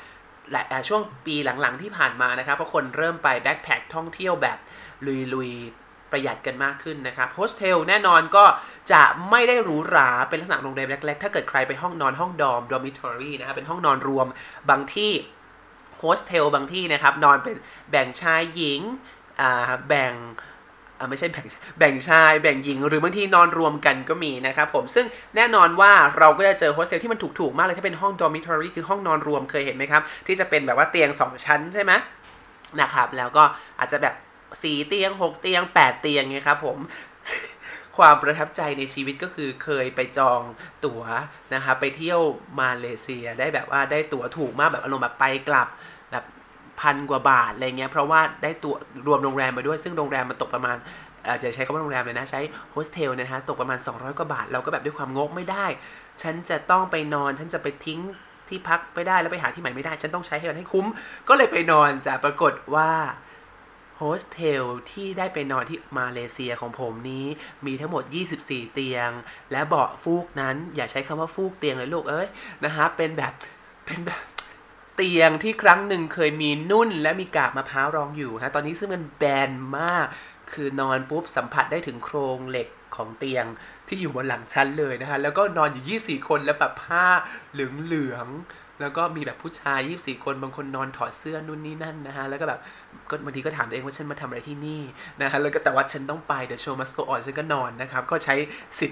[0.88, 4.58] ช่วงปีหลังๆที่ผ่านมานะครับเพราะคนเริ่มไป backpack ท่องเที่ยวแบบ
[5.34, 5.81] ลุยๆ
[6.12, 8.44] ประหยัดกันมากขึ้นนะครับโฮสเทลแน่นอนก็
[8.92, 14.26] จะไม่ได้หรูหราเป็นลักษณะโรงแรมเล็กๆ ถ้าเกิดใครไปห้องนอนห้องดอม dormitory นะครับเป็นห้องนอนรวม
[14.70, 15.12] บางที่
[15.98, 17.56] โฮสเทลบางที่นะครับนอนเป็น
[17.90, 18.80] แบ่งชายหญิง
[19.88, 20.14] แบ่ง
[21.10, 21.46] ไม่ใช่แบ่ง
[21.78, 31.92] แบ่งชายแบ่งหญิง หรือบางทีนอนรวมกันก็มีนะครับผมซึ่งแน่นอนว่าเราก็จะเจอโฮสเทลที่มันถูกๆมากเลยถ้าเป็นห้อง dormitory คือห้องนอนรวมเคยเห็นไหมครับ ที่จะเป็นแบบว่าเตียง 2 ชั้นใช่ไหม
[32.80, 33.42] นะครับแล้วก็
[33.78, 34.14] อาจจะแบบ
[34.62, 36.78] สี่เตียงหกเตียงแปดเตียงไงครับผม
[37.96, 40.40] ความประทับใจในชีวิตก็คือเคยไปจอง
[40.84, 41.02] ตั๋ว
[41.54, 42.20] นะครับไปเที่ยว
[42.60, 45.68] มาเลเซียได้แบบว่าได้ตั๋วถูกมากแบบอารมณ์แบบไปกลับ
[46.10, 46.24] แบบ
[46.80, 50.76] พันกว่าบาทอะไรเงี้ยเพราะว่าได้ตั๋วรวมโรงแรมมาด้วยซึ่งโรงแรมมันตกประมาณ
[51.28, 55.66] อาจจะใช้คำว่าโรงแรมเลยนะ ใช้โฮสเทลนะฮะตกประมาณ 200 กว่าบาท เราก็แบบด้วยความงกไม่ได้
[56.22, 58.00] ฉันจะต้องไปนอน ฉันจะไปทิ้ง
[58.48, 60.86] ที่พักไม่ได้แล้วไปหาที่ใหม่ไม่ได้ ฉันต้องใช้ให้มันให้คุ้ม
[61.28, 62.90] ก็เลยไปนอนจะปรากฏว่า
[64.04, 67.26] โฮสเทลที่ได้ไปนอนที่มาเลเซียของผมนี้
[67.66, 68.02] มีทั้งหมด
[68.38, 69.10] 24 เตียง
[69.52, 72.28] และเบาะฟูกนั้น อย่าใช้คำว่าฟูกเตียงเลยลูกเอ้ย
[72.64, 73.32] นะฮะเป็นแบบ
[73.86, 74.22] เป็นแบบ
[74.96, 80.06] เตียงที่ครั้งหนึ่งเคยมีนุ่นและมีกาบมะพร้าวรองอยู่ฮะตอนนี้ซึ่งมันแบนมาก
[80.52, 83.44] คือนอนปุ๊บสัมผัสได้ถึงโครงเหล็กของเตียง
[83.88, 87.06] ที่อยู่บนหลังฉันเลยนะฮะแล้วก็นอนอยู่ 24 คนแล้วแบบผ้า
[87.52, 87.58] เห
[87.94, 88.28] ลือง
[88.80, 92.60] แล้วก็มีแบบผู้ชายยี่สี่คนบางคนนอนถอดเสื้อนู่นนี่นั่นนะฮะแล้วก็แบบ
[93.10, 94.82] ก็บางทีก็ถามตัวเองว่าฉันมาทำอะไรที่นี่
[95.22, 98.34] นะฮะแล้วก็แต่ว่าฉันต้องไปเดี๋ยว show must go on ฉันก็นอนนะครับก็ใช้
[98.80, 98.90] สิบ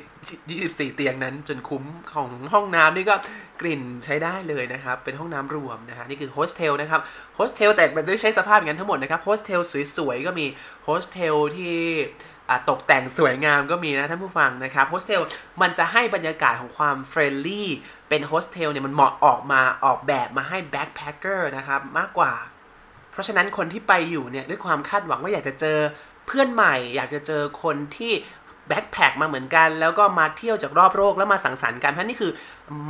[0.50, 3.14] ยี่สิบสี่เตียงนั้น จนคุ้มของห้องน้ำนี่ก็
[3.60, 7.00] กลิ่นใช้ได้เลยนะครับเป็นห้องน้ำรวมนะฮะนี่คือโฮสเทลนะครับ
[7.34, 9.60] โฮสเทลแต่มันไม่ใช่สภาพอย่างนั้นทั้งหมดนะครับโฮสเทล
[9.96, 10.46] สวยๆก็มี
[10.84, 11.74] โฮสเทลที่
[12.68, 15.22] ตกแต่งสวยงามก็มีนะท่านผู้ฟังนะครับโฮสเทล
[15.62, 17.68] มันจะให้บรรยากาศของความ friendly
[18.08, 22.32] เป็นโฮสเทลเนี่ยมันเหมาะออกมาออกแบบมาให้ backpacker นะครับมากกว่า
[23.12, 25.78] เพราะฉะนั้นคนที่ไปอยู่เนี่ยด้วยความคาดหวังว่าอยากจะเจอ
[26.26, 28.12] เพื่อนใหม่ อยากจะเจอคนที่
[28.68, 32.32] backpack มาเหมือนกัน แล้วก็มาเที่ยวจากรอบโลกแล้วมาสังสรรค์กันเพราะนี่คือ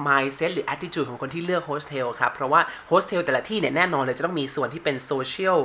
[0.06, 5.58] mindset หรือ attitude ของคนที่เลือกโฮสเทลครับ เพราะว่าโฮสเทลแต่ละที่เนี่ยแน่นอนเลยจะต้องมีส่วนที่เป็น social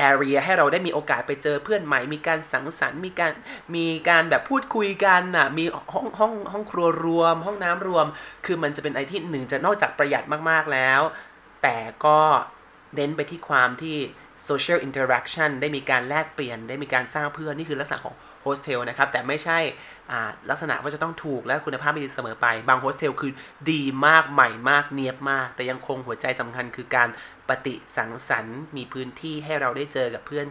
[0.00, 3.32] area ให้เราได้มีโอกาสไปเจอเพื่อนใหม่ มีการสังสรรค์ มีการ
[3.74, 8.06] มีการแบบพูดคุยกันอะมีห้องห้องห้องครัวรวม ห้องน้ำรวม
[8.46, 11.00] คือมันจะเป็นไอที่หนึ่งจะนอกจากประหยัดมากๆแล้ว
[11.62, 12.20] แต่ก็
[12.96, 13.96] เน้นไปที่ความที่
[14.48, 19.58] social interaction ได้มีการแลกเปลี่ยน ได้มีการสร้างเพื่อน นี่คือลักษณะของ โฮสเทลนะครับ แต่ไม่ใช่
[20.50, 23.32] ลักษณะว่าจะต้องถูกและคุณภาพไม่ดีเสมอไป บางโฮสเทลคือ
[23.70, 27.08] ดีมากใหม่มากเนียบมาก แต่ยังคงหัวใจสำคัญคือการ
[27.48, 30.46] ปฏิสังสรรค์ มีพื้นที่ให้เราได้เจอกับเพื่อน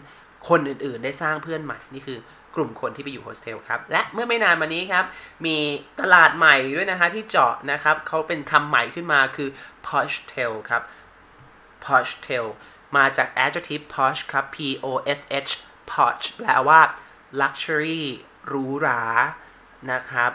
[0.49, 2.19] คนอื่นๆ ได้สร้างเพื่อนใหม่ นี่คือ
[2.55, 5.05] กลุ่มคนที่ไปอยู่โฮสเทลครับ และเมื่อไม่นานมานี้ครับ
[5.45, 5.57] มี
[5.99, 9.49] ตลาดใหม่ด้วยนะคะที่เจาะนะครับเขาเป็นคำใหม่ขึ้นมาคือ
[9.87, 10.83] posh tail ครับ
[11.85, 12.45] posh tail
[12.97, 15.51] มาจาก adjective posh ครับ p o s h
[15.91, 16.81] posh แปลว่า
[17.41, 18.03] luxury
[18.47, 19.01] หรูหรา
[19.91, 20.31] นะครับ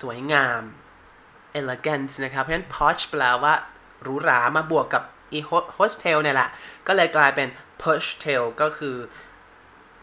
[0.00, 0.60] สวยงาม
[1.58, 3.54] elegant นะครับ เพราะฉะนั้น posh แปลว่า
[4.02, 5.40] หรูหรา มาบวกกับอี
[5.78, 6.48] hostel เนี่ยแหละ
[6.86, 7.48] ก็เลยกลายเป็น
[7.82, 8.96] poshtel ก็คือ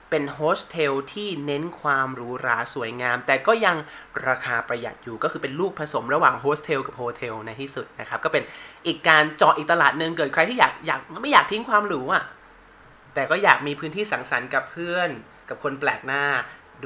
[0.10, 3.78] เป็นโฮสเทลที่เน้นความหรูหราสวยงาม แต่ก็ยัง
[4.28, 8.44] ราคาประหยัดอยู่ก็คือเป็นลูกผสมระหว่างโฮสเทลกับ hotel ในที่สุดนะครับ ก็เป็น
[8.88, 12.24] อีกการเจาะอีกตลาดหนึ่งเกิดใครที่อยากอยากไม่อยากทิ้งความหรูอะ
[13.14, 15.10] แต่ก็อยากมีพื้นที่สังสรรค์กับเพื่อน
[15.54, 16.24] กับคนแปลกหน้า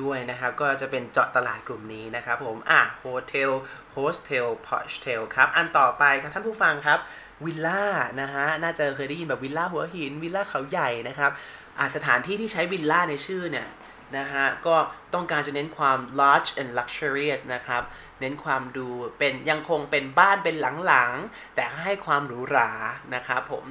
[0.01, 3.51] ด้วยนะครับ ก็จะเป็นเจาะตลาดกลุ่มนี้นะครับผม อะ hotel
[3.91, 6.99] hostel poshtel ครับ อันต่อไปครับท่านผู้ฟังครับ
[7.45, 7.83] วิลล่า
[8.21, 11.31] นะฮะ น่าจะเคยได้ยินแบบวิลล่าหัวหิน วิลล่าเขาใหญ่นะครับ
[11.79, 13.67] อาสถานที่ที่ใช้วิลล่าในชื่อเนี่ย
[14.17, 14.75] นะฮะ ก็
[15.13, 17.83] ต้องการจะเน้นความ large and luxurious นะครับ
[18.19, 18.87] เน้นความดู
[19.19, 22.71] เป็นยังคงเป็นบ้านเป็นหลังๆ แต่ให้ความหรูหรา
[23.15, 23.65] นะครับผม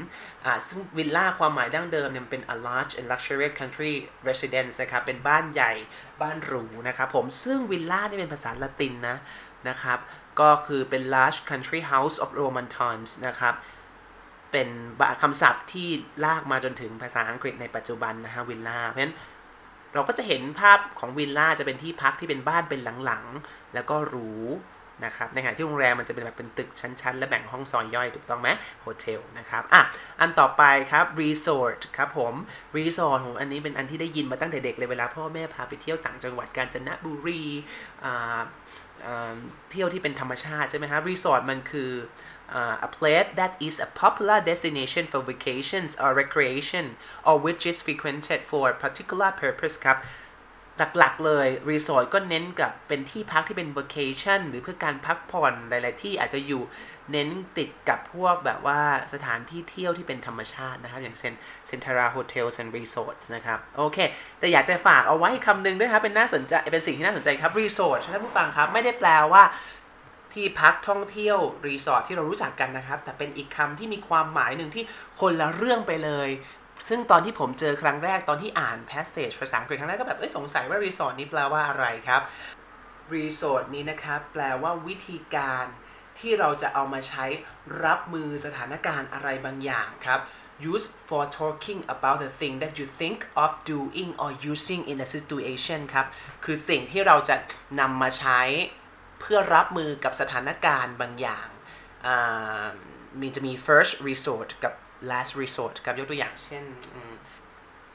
[0.67, 3.95] ซึ่งวิลล่าความหมายดั้งเดิมเนี่ยเป็น a large and luxurious country
[4.29, 5.73] residence นะครับ เป็นบ้านใหญ่
[6.23, 9.17] บ้านหรูนะครับผม ซึ่งวิลล่านี่เป็นภาษาละตินนะ
[9.69, 9.99] นะครับ
[10.41, 13.55] ก็คือเป็น large country house of Roman times นะครับ
[14.53, 14.69] เป็น
[15.23, 15.89] คำศัพท์ที่
[16.25, 19.15] ลากมาจนถึงภาษาอังกฤษในปัจจุบันนะฮะวิลล่า เพราะฉะนั้น
[19.95, 24.33] เราก็จะเห็นภาพของวิลล่าจะเป็นที่พักที่เป็นบ้านเป็นหลังๆ แล้วก็หรู
[25.05, 28.49] นะครับในขณะที่โรงแรมมันจะเป็นแบบเป็นตึกชั้นๆ และแบ่งห้องซอยย่อยถูกต้องไหม
[28.81, 29.83] hotel นะครับอะ
[30.21, 32.35] อันต่อไปครับรีสอร์ทครับผม
[32.77, 37.43] รีสอร์ทของอันนี้เป็นอันที่ได้ยินมาตั้งแต่เด็กเลยเวลาพ่อแม่พาไปเที่ยวต่างจังหวัดกาญจนบุรี
[39.71, 41.91] เที่ยวที่เป็นธรรมชาติใช่ไหมครับรีสอร์ทมันคือ
[42.59, 47.77] uh, a place that is a popular destination for vacations or recreation or which is
[47.87, 49.99] frequented for a particular purpose ครับ
[50.99, 56.63] หลักๆ เลยรีสอร์ทก็เน้นกับเป็นที่พักที่เป็น vacation หรือเพื่อการพักผ่อนหลาย ๆ ที่อาจจะอยู่
[57.13, 57.29] เน้น
[57.59, 58.81] ติดกับพวกแบบว่า
[59.15, 61.33] สถานที่เที่ยวที่เป็นธรรมชาตินะครับ อย่างเช่น
[61.69, 63.99] Centara Hotels and Resorts นะครับ โอเค
[64.39, 69.43] แต่อยากจะฝากเอาไว้คำนึงด้วยครับ เป็นน่าสนใจเป็นสิ่งที่น่าสนใจครับ resort ท่านผู้ฟังครับ ไม่ได้แปลว่า
[70.37, 74.85] ที่พักท่องเที่ยวรีสอร์ทที่เรารู้จักกันนะครับ แต่เป็นอีกคำที่มีความหมายหนึ่งที่
[75.21, 76.29] คนละเรื่องไปเลย
[76.89, 82.23] ซึ่งตอนที่ผมเจอครั้งแรกตอนที่อ่าน passage ภาษาอังกฤษครั้งแรกก็แบบเอ้ยสงสัยว่ารีสอร์ทนี้แปลว่าอะไรครับ
[83.15, 85.67] รีสอร์ทนี้นะครับแปลว่าวิธีการ
[86.19, 87.25] ที่เราจะเอามาใช้
[87.85, 90.21] รับมือสถานการณ์อะไรบางอย่างครับ
[90.73, 95.09] use for talking about the thing that you think of doing or using in a
[95.15, 96.07] situation ครับ
[96.45, 97.37] คือสิ่งที่เราจะ
[97.81, 98.41] นำมาใช้
[99.21, 101.49] เพื่อรับมือกับสถานการณ์บางอย่าง
[103.21, 104.73] มีจะมี first resort กับ
[105.11, 106.65] last resort ครับยกตัวอย่างเช่น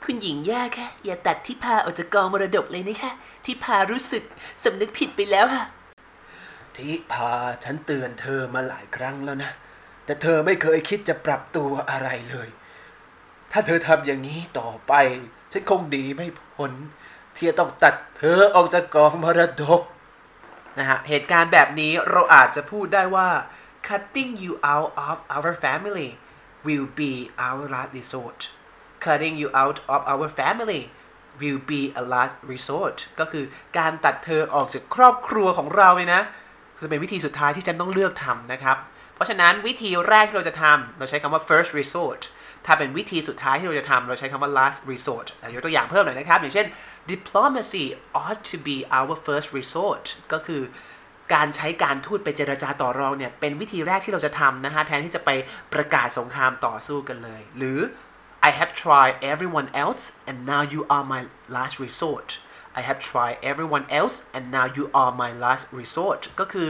[0.04, 3.12] คุณหญิงแย่ค่ะอย่าตัดที่พาออกจากกองมรดกเลยนะคะ
[3.46, 4.24] ที่พารู้สึก
[4.64, 5.66] สำนึกผิดไปแล้วค่ะ
[6.78, 7.32] ที่พา
[7.64, 9.52] ฉันเตือนเธอมาหลายครั้งแล้วนะ
[10.06, 12.50] แต่เธอไม่เคยคิดจะปรับตัวอะไรเลย
[13.52, 14.94] ถ้าเธอทำอย่างนี้ต่อไป
[15.52, 16.72] ฉันคงดีไม่พ้น
[17.36, 19.82] ที่จะต้องตัดเธอออกจากกองมรดก
[20.80, 23.30] นะฮะ เหตุการณ์แบบนี้เราอาจจะพูดได้ว่า
[23.88, 26.10] cutting you out of our family
[26.66, 27.14] will be
[27.48, 28.40] our last resort
[29.06, 30.82] cutting you out of our family
[31.42, 33.46] will be a last resort ก็คือ
[33.78, 36.22] การตัดเธอออกจากครอบครัวของเราเลยนะ
[36.84, 38.78] จะเป็นวิธีสุดท้ายที่ฉันต้องเลือกทำนะครับ
[39.16, 42.22] เพราะฉะนั้นวิธีแรกที่เราจะทำเราใช้คำว่า first resort
[42.66, 46.68] ถ้าเป็นวิธีสุดท้ายที่เราจะทำเราใช้คำว่า last resort ยกตัวอย่างเพิ่มหน่อยนะครับ อย่างเช่น
[47.12, 47.86] diplomacy
[48.22, 50.62] ought to be our first resort ก็คือ
[51.34, 55.30] การใช้การทูตไปเจรจาต่อรองเนี่ยเป็นวิธีแรกที่เราจะทำนะฮะแทนที่จะไป
[55.74, 57.80] ประกาศสงครามต่อสู้กันเลย หรือ
[58.48, 61.22] I have tried everyone else and now you are my
[61.56, 62.30] last resort
[62.80, 66.70] I have tried everyone else and now you are my last resort ก็คือ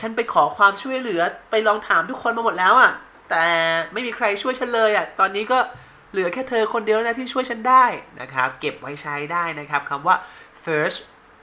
[0.00, 2.92] ฉันไปขอความช่วยเหลือไปลองถามทุกคนมาหมดแล้วอะ่ะ
[3.30, 3.46] แต่
[3.92, 5.58] ไม่มีใครช่วยฉันเลยอะ่ะ ตอนนี้ก็
[6.12, 7.84] เหลือแค่เธอคนเดียวนะที่ช่วยฉันได้
[8.20, 10.16] นะครับ เก็บไว้ใช้ได้นะครับคำว่า
[10.64, 10.98] first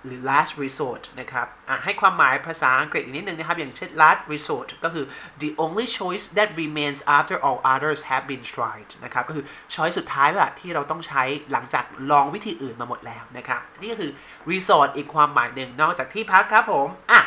[0.06, 1.47] หรือ last resort นะครับ
[1.84, 5.06] ให้ความหมายภาษาอังกฤษอีกนิดนึงนะครับ อย่างเช่น last resort ก็คือ
[5.41, 13.62] the only choice that remains after all others have been tried นะครับ ก็คือ choice สุดท้ายละที่เราต้องใช้หลังจากลองวิธีอื่นมาหมดแล้วนะครับ
[13.80, 14.12] นี่ก็คือ
[14.52, 17.21] resort อีกความหมายหนึ่งนอกจากที่พักครับผม อะ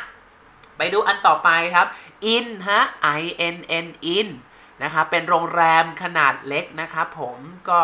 [0.79, 1.87] ไปดูอันต่อไปครับ
[2.35, 2.81] in ฮะ
[3.21, 3.23] i
[3.55, 4.29] n n in
[4.83, 7.37] นะครับเป็นโรงแรมขนาดเล็กนะครับผม
[7.69, 7.79] ก็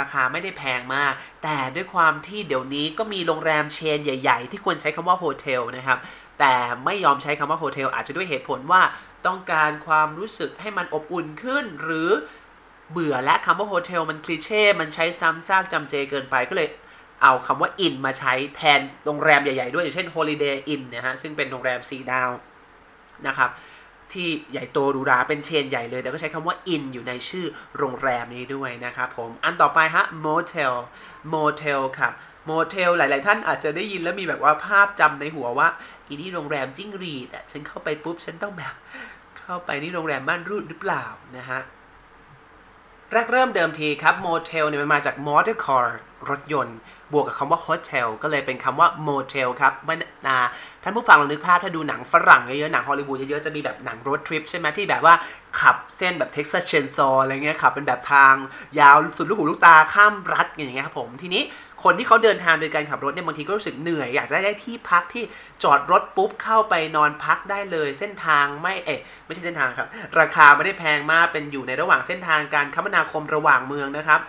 [0.00, 5.98] ราคาไม่ได้แพงมาก แต่ด้วยความที่เดี๋ยวนี้ก็มีโรงแรมเชนใหญ่ ๆ ที่ควรใช้คำว่า hotel นะครับ
[6.40, 8.82] แต่ไม่ยอมใช้คำว่า hotel อาจจะด้วยเหตุผลว่า
[9.26, 12.10] ต้องการความรู้สึกให้มันอบอุ่นขึ้น หรือ
[12.90, 16.68] เบื่อแล้วคำว่า hotel มัน cliché มันใช้ซ้ำซากจำเจเกินไปก็เลย
[17.22, 22.30] เอาคำว่า inn มาใช้แทนโรงแรมใหญ่ ๆ ด้วยอย่างเช่น Holiday Inn นะฮะซึ่งเป็นโรงแรม4ดาว
[23.26, 23.50] นะครับ
[24.12, 27.46] ที่ใหญ่โตหรูราเป็นเชนใหญ่เลย แต่ก็ใช้คำว่า in อยู่ในชื่อ
[27.78, 30.74] โรงแรมนี้ด้วยนะครับผม อันต่อไปฮะ motel
[31.32, 32.10] motel ค่ะ
[32.48, 35.68] motel หลาย ๆ ท่านอาจจะได้ยินแล้วมีแบบว่าภาพจำในหัวว่า
[36.06, 38.74] อีนี่โรงแรมจิ้งหรีดอะฉันเข้าไปปุ๊บ ฉันต้องแบบ
[39.38, 41.04] เข้าไปนี่โรงแรมม่านรูดหรือเปล่า
[41.36, 41.60] นะฮะ
[43.12, 45.88] แรกเริ่มเดิมทีครับ motel เนี่ยมันมาจาก motor car
[46.30, 46.76] รถยนต์
[47.12, 49.94] บวกกับคำว่า hotel ก็เลยเป็นคำว่า motel ครับไม่
[50.26, 50.38] นา
[50.82, 55.14] ท่านผู้ฟังลองนึกภาพถ้าดูหนังฝรั่งเยอะๆ หนังฮอลลีวูดเยอะๆ จะมีแบบหนัง road trip ใช่ไหมที่แบบว่า
[55.60, 58.34] ขับเส้นแบบ Texas Chainsaw อะไรเงี้ยขับเป็นแบบทาง
[58.80, 61.44] ยาวสุดลูกหูลูกตาข้ามรัฐอย่างเงี้ยครับผมทีนี้
[61.84, 65.24] คนที่เขาเดินทางโดยการขับรถเนี่ยบางทีก็รู้สึกเหนื่อย อยากจะได้ที่พักที่
[65.62, 69.88] จอดรถปุ๊บเข้าไปนอนพักได้เลย เส้นทางไม่เอ๊ะไม่ใช่เส้นทางครับ
[70.20, 74.20] ราคาไม่ได้แพงมากเป็นอยู่ในระหว่างเส้นทางการคมนาคมระหว่างเมืองนะครับ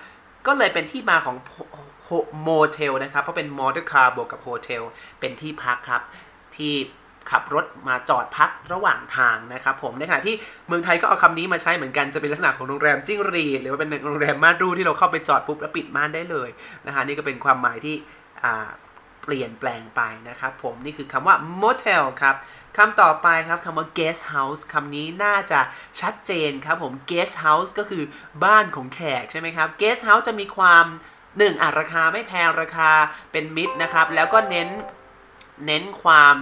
[0.47, 1.36] ก็เลยเป็นที่มาของ
[2.43, 4.84] โมเทลนะครับ เพราะเป็น motor car บวกกับ hotel
[5.19, 6.01] เป็นที่พักครับ
[6.55, 6.73] ที่
[7.31, 10.36] ขับรถมาจอดพักระหว่างทางนะครับผมในขณะที่
[10.67, 16.49] เมืองไทยก็เอาคำนี้มาใช้เหมือนกันจะเป็นลักษณะของโรงแรมจิ้งหรีดหรือว่าเป็นโรงแรมม่านรูดที่เราเข้าไปจอดปุ๊บแล้วปิดม่านได้เลย
[16.86, 17.95] นะฮะนี่ก็เป็นความหมายที่
[19.23, 22.36] เปลี่ยนแปลงไปนะครับผมนี่คือคำว่า motel ครับ
[22.78, 25.60] คำต่อไปครับคำว่า guest house คำนี้น่าจะ
[26.00, 28.04] ชัดเจนครับผม guest house ก็คือ
[28.44, 30.86] บ้านของแขกใช่ไหมครับ guest house จะมีความ
[31.38, 32.90] หนึ่งอะราคาไม่แพงราคา
[33.32, 34.70] เป็นมิตรนะครับ แล้วก็เน้น
[35.66, 36.36] เน้นความ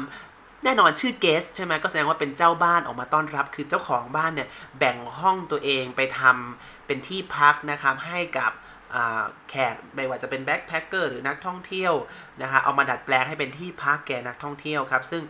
[0.63, 8.51] แน่นอนชื่อเกสใช่ไหมก็แสดงว่าเป็นเจ้าบ้านออกมาต้อนรับ คือเจ้าของบ้านเนี่ยแบ่งห้องตัวเองไปทำเป็นที่พักนะครับให้กับ
[9.49, 11.93] แขกไม่ว่าจะเป็นแบ็คแพคเกอร์หรือนักท่องเที่ยว
[12.41, 15.23] นะคะเอามาดัดแปลงให้เป็นที่พักแก่นักท่องเที่ยวครับ ซึ่ง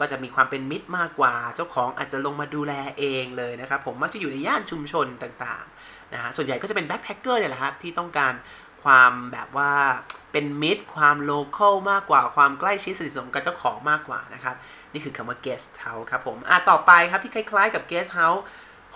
[0.00, 8.32] ก็จะมีความเป็นมิตรมากกว่า เจ้าของอาจจะลงมาดูแลเองเลยนะครับ ผมมักจะอยู่ในย่านชุมชนต่างๆนะฮะส่วนใหญ่ก็จะเป็น backpacker เนี่ยแหละครับที่ต้องการ
[8.84, 9.72] ความแบบว่า
[10.32, 14.54] เป็นมิตรความ local มากกว่าความใกล้ชิดสนิทสนมกับเจ้าของมากกว่านะครับ
[14.92, 18.42] นี่คือคำว่า guest house ครับผมอะต่อไปครับที่คล้ายๆกับ guest house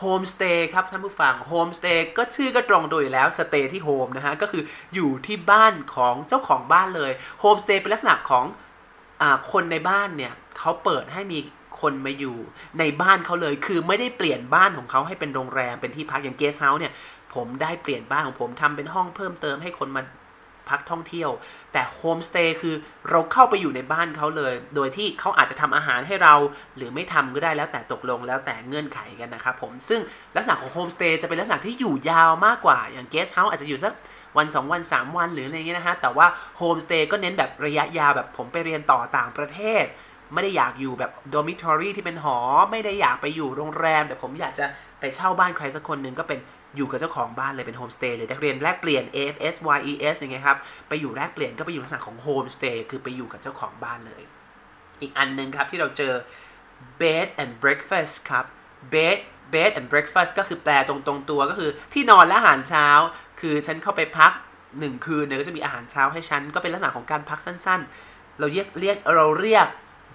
[0.02, 4.62] homestay ครับท่านผู้ฟัง homestay ก็ชื่อก็ตรงตัวอยู่แล้ว stay ที่ home นะฮะก็คือ
[4.94, 8.44] อยู่ที่บ้านของเจ้าของบ้านเลย homestay เป็นลักษณะของ
[9.52, 11.38] คนในบ้านเนี่ยเขาเปิดให้มี
[11.80, 12.36] คนมาอยู่
[12.78, 16.92] ในบ้านเขาเลย คือไม่ได้เปลี่ยนบ้านของเขาให้เป็นโรงแรมเป็นที่พักอย่าง guest house เนี่ย
[17.34, 20.02] ผมได้เปลี่ยนบ้านของผมทำเป็นห้องเพิ่มเติมให้คนมา
[20.68, 21.30] พักท่องเที่ยว
[21.72, 22.74] แต่ homestay คือ
[23.10, 26.34] เราเข้าไปอยู่ในบ้านเขาเลย โดยที่เขาอาจจะทำอาหารให้เรา
[26.76, 30.00] หรือไม่ทำก็ได้แล้วแต่ตกลงแล้วแต่เงื่อนไขกันนะครับผม ซึ่ง
[30.36, 33.92] ลักษณะของ homestay จะเป็นลักษณะที่อยู่ยาวมากกว่า อย่าง guest house อาจจะอยู่สัก
[34.38, 39.84] วัน 2 วัน 3 วันหรืออะไรเงี้ยนะฮะ แต่ว่าhomestay ก็เน้นแบบระยะยาวแบบผมไปเรียนต่อต่างประเทศ
[40.34, 42.38] ไม่ได้อยากอยู่แบบ dormitory ที่เป็นหอ
[42.70, 44.66] ไม่ได้อยากไปอยู่โรงแรม แต่ผมอยากจะ
[45.00, 46.38] ไปเช่าบ้านใครสักคนหนึ่งก็เป็น
[46.76, 54.22] อยู่กับเจ้าของบ้านเลยเป็น homestay เลยนักเรียนแลกเปลี่ยน AFS YES อย่างเงี้ยครับ ไปอยู่แลกเปลี่ยนก็ไปอยู่ลักษณะของ homestay คือไปอยู่กับเจ้าของบ้านเลย
[55.00, 56.14] อีกอันหนึ่งครับที่เราเจอ
[57.00, 58.44] bed and breakfast ครับ
[58.92, 59.18] bed
[59.54, 62.88] bed and breakfast ก็คือแปลตรงตรงตัวก็คือที่นอนและอาหารเช้า
[63.40, 64.32] คือฉันเข้าไปพัก
[64.78, 69.66] หนึ่งคืนเนี่ยก็จะมีอาหารเช้าให้ฉัน ก็เป็นลักษณะของการพักสั้นๆ เราเรียกเรียกเราเรียก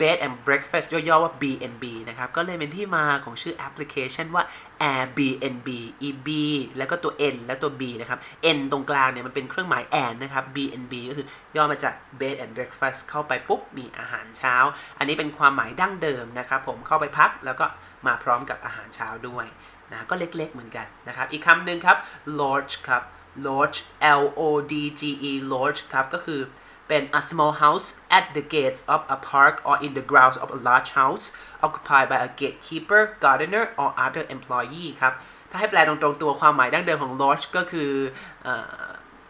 [0.02, 4.44] bed and breakfast ย่อๆว่า BNB นะครับ ก็เลยเป็นที่มาของชื่อแอปพลิเคชันว่า
[4.92, 5.70] Airbnb
[6.08, 6.30] e b
[6.78, 8.20] แล้วก็ตัว n และตัว b นะครับ
[8.58, 14.56] n ตรงกลางเนี่ยมันเป็นเครื่องหมาย and นะครับ BNB ก็คือย่อมาจาก bed and breakfast เข้าไปปุ๊บ มีอาหารเช้า
[14.98, 17.66] อันนี้เป็นความหมายดั้งเดิมนะครับ ผมเข้าไปพักแล้วก็
[18.08, 19.46] มาพร้อมกับอาหารเช้าด้วย
[19.94, 21.98] นะก็เล็กๆเหมือนกันนะครับ อีกคำหนึ่งครับ
[22.40, 23.04] lodge ครับ
[23.46, 23.78] lodge
[24.22, 26.42] L O D G E lodge ครับก็คือ
[26.88, 30.60] เป็น a small house at the gates of a park or in the grounds of a
[30.68, 31.26] large house
[31.66, 35.14] occupied by a gatekeeper gardener or other employee ครับ
[35.52, 37.92] ถ้าให้แปลตรงๆตัวความหมายดั้งเดิมของ lodge ก็คือ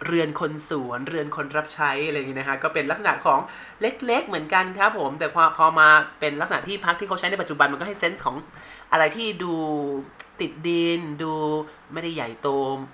[0.05, 3.39] เรือนคนสวนเรือนคนรับใช้อะไรอย่างนี้นะฮะก็เป็นลักษณะของ
[3.81, 5.89] เล็กๆเหมือนกันครับผมแต่พอมา
[6.19, 8.35] เป็นลักษณะที่พักที่เขาใช้ในปัจจุบันมันก็ให้เซนส์ของ
[8.91, 9.53] อะไรที่ดู
[10.41, 11.33] ติดดิน ดู
[11.93, 12.47] ไม่ได้ใหญ่โต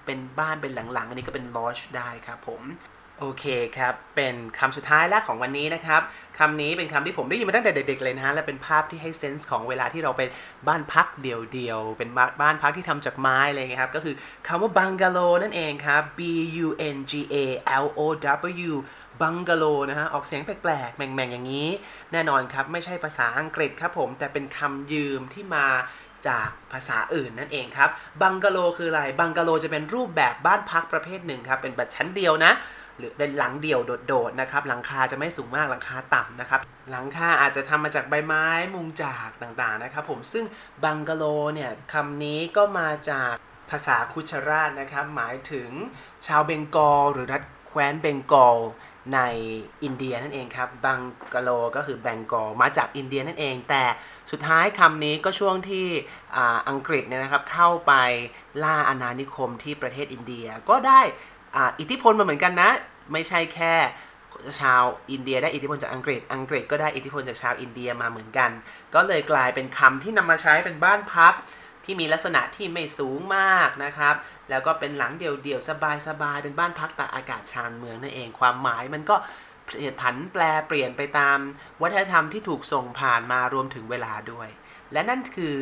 [0.05, 2.61] เป็นบ้านเป็นหลังๆ อันนี้ก็เป็นลอชได้ครับผม
[3.19, 3.45] โอเค
[3.77, 6.01] ครับ เป็นคำสุดท้ายแล้วของวันนี้นะครับ
[6.39, 10.21] คำนี้เป็นคำที่ผมได้ยินมาตั้งแต่เด็กๆเลยนะฮะและเป็นภาพที่ให้เซนส์ของเวลาที่เราไป
[10.67, 12.09] บ้านพักเดี่ยวๆ เป็น
[12.41, 14.15] บ้านพักที่ทำจากไม้อะไรเงี้ยครับ ก็คือ
[14.47, 16.19] คำว่าบังกาโลนั่นเองครับ B
[16.65, 17.35] U N G A
[17.83, 18.01] L O
[18.69, 18.73] W
[19.21, 21.69] บังกาโลนะฮะ ออกเสียงแปลกๆ แม่งๆ อย่างนี้
[22.11, 25.67] แน่นอนครับ ไม่ใช่ภาษาอังกฤษครับผม แต่เป็นคำยืมที่มา
[26.27, 27.89] จากภาษาอื่นนั่นเองครับ
[28.21, 32.51] บังกาโลคืออะไร บังกาโลจะเป็นรูปแบบบ้านพักประเภทหนึ่งครับ เป็นแบบชั้นเดียวนะ
[32.99, 36.59] หรือเป็นหลังเดี่ยวโดดๆนะครับหลังคาจะไม่สูงมากหลังคาต่ำนะครับ
[36.91, 40.45] หลังคาอาจจะทำมาจากใบไม้มุงจากต่างๆนะครับผมซึ่ง
[40.83, 41.23] บังกะโล
[41.53, 43.33] เนี่ยคำนี้ก็มาจาก
[43.69, 45.69] ภาษาคุชราชนะครับหมายถึง
[46.27, 48.57] ชาวเบงกอลหรือรัฐแคว้นเบงกอล
[49.13, 49.19] ใน
[49.83, 50.99] อินเดียนั่นเองครับบัง
[51.33, 53.83] กะโลก็คือแบงกอลมาจากอินเดียนั่นเอง แต่
[54.31, 55.87] สุดท้ายคำนี้ก็ช่วงที่
[56.69, 57.93] อังกฤษเนี่ยนะครับเข้าไป
[58.63, 61.01] ล่าอาณานิคมที่ประเทศอินเดียก็ได้
[61.79, 62.69] อิทธิพลมาเหมือนกันนะ
[63.13, 63.73] ไม่ใช่แค่
[64.61, 68.49] ชาวอินเดียได้อิทธิพลจากอังกฤษ อังกฤษก็ได้อิทธิพลจากชาวอินเดียมาเหมือนกัน
[68.95, 71.33] ก็เลยกลายเป็นคำที่นำมาใช้เป็นบ้านพัก
[71.83, 74.15] ที่มีลักษณะที่ไม่สูงมากนะครับ
[74.49, 75.69] แล้วก็เป็นหลังเดี่ยวๆ
[76.07, 79.15] สบายๆ เป็นบ้านพักตากอากาศชานเมืองนั่นเอง ความหมายมันก็
[79.65, 81.37] เปลี่ยนผันแปลเปลี่ยนไปตาม
[81.81, 84.49] วัฒนธรรมที่ถูกส่งผ่านมารวมถึงเวลาด้วย
[84.91, 85.55] และนั่นคือ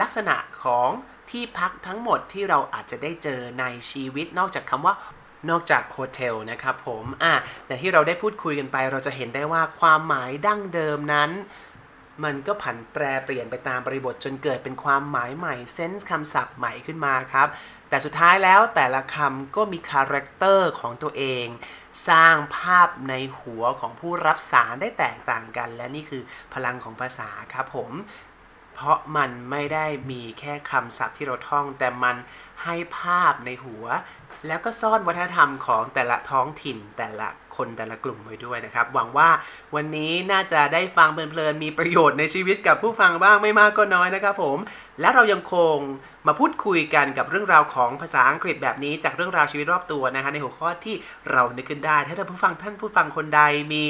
[0.00, 0.90] ลักษณะของ
[1.30, 4.94] ที่พักทั้งหมดที่เราอาจจะได้เจอในชีวิตนอกจากคำว่า
[5.50, 7.34] นอกจากโฮเทลนะครับผมอะ
[7.66, 11.30] แต่ที่เราได้พูดคุยกันไปเราจะเห็นได้ว่าความหมายดั้งเดิมนั้น
[12.24, 17.48] มันก็ผันแปรเปลี่ยนไปตามบริบทจนเกิดเป็นความหมายใหม่ sense คำศัพท์ใหม่ขึ้นมาครับ
[17.88, 21.46] แต่สุดท้ายแล้วแต่ละคำก็มี character ของตัวเอง
[22.08, 26.22] สร้างภาพในหัวของผู้รับสารได้แตกต่างกัน และนี่คือ
[26.54, 27.90] พลังของภาษาครับผม
[28.76, 32.16] เพราะมันไม่ได้มีแค่คำศัพท์ที่เราท่อง แต่มัน
[32.64, 33.84] ให้ภาพในหัว
[34.46, 39.28] แล้วก็ซ่อนวัฒนธรรมของแต่ละท้องถิ่นแต่ละคนแต่ละกลุ่มไว้ด้วยนะครับ หวังว่า
[39.74, 44.58] วันนี้น่าจะได้ฟังเพลินๆ มีประโยชน์ในชีวิตกับผู้ฟังบ้างไม่มากก็น้อยนะครับผม
[45.00, 45.76] และเรายังคง
[46.26, 50.94] มาพูดคุยกันกับเรื่องราวของภาษาอังกฤษแบบนี้ จากเรื่องราวชีวิตรอบตัวนะฮะในหัวข้อที่
[51.32, 53.82] เรานึกขึ้นได้ ถ้าท่านผู้ฟังท่านผู้ฟังคนใดมี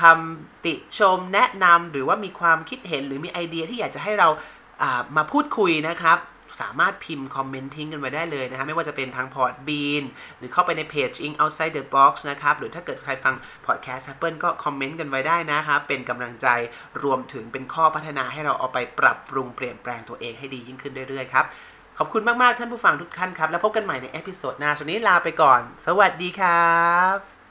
[0.00, 4.28] คำติชมแนะนำหรือว่ามีความคิดเห็นหรือมีไอเดียที่อยากจะให้เรา
[5.16, 6.18] มาพูดคุยนะครับ
[6.60, 10.04] สามารถพิมพ์คอมเมนต์ทิ้งกันไว้ได้เลยนะฮะไม่ว่าจะเป็นทางพอร์ตบีน
[10.38, 13.34] หรือเข้าไปในเพจ In Outside the Box นะครับ หรือถ้าเกิดใครฟัง
[13.66, 16.46] พอดแคสต์ Apple ก็คอมเมนต์กันไว้ได้นะครับ เป็นกำลังใจ
[17.02, 21.44] รวมถึงเป็นข้อพัฒนาให้เราเอาไปปรับปรุงเปลี่ยนแปลงตัวเองให้ดียิ่งขึ้นเรื่อยๆครับ
[21.98, 26.78] ขอบคุณมาก ๆ ท่านผู้ฟังทุกท่านครับ แล้วพบกันใหม่ใน episode หน้าช่วงนี้ลาไปก่อน สวัสดีครั
[27.16, 27.37] บ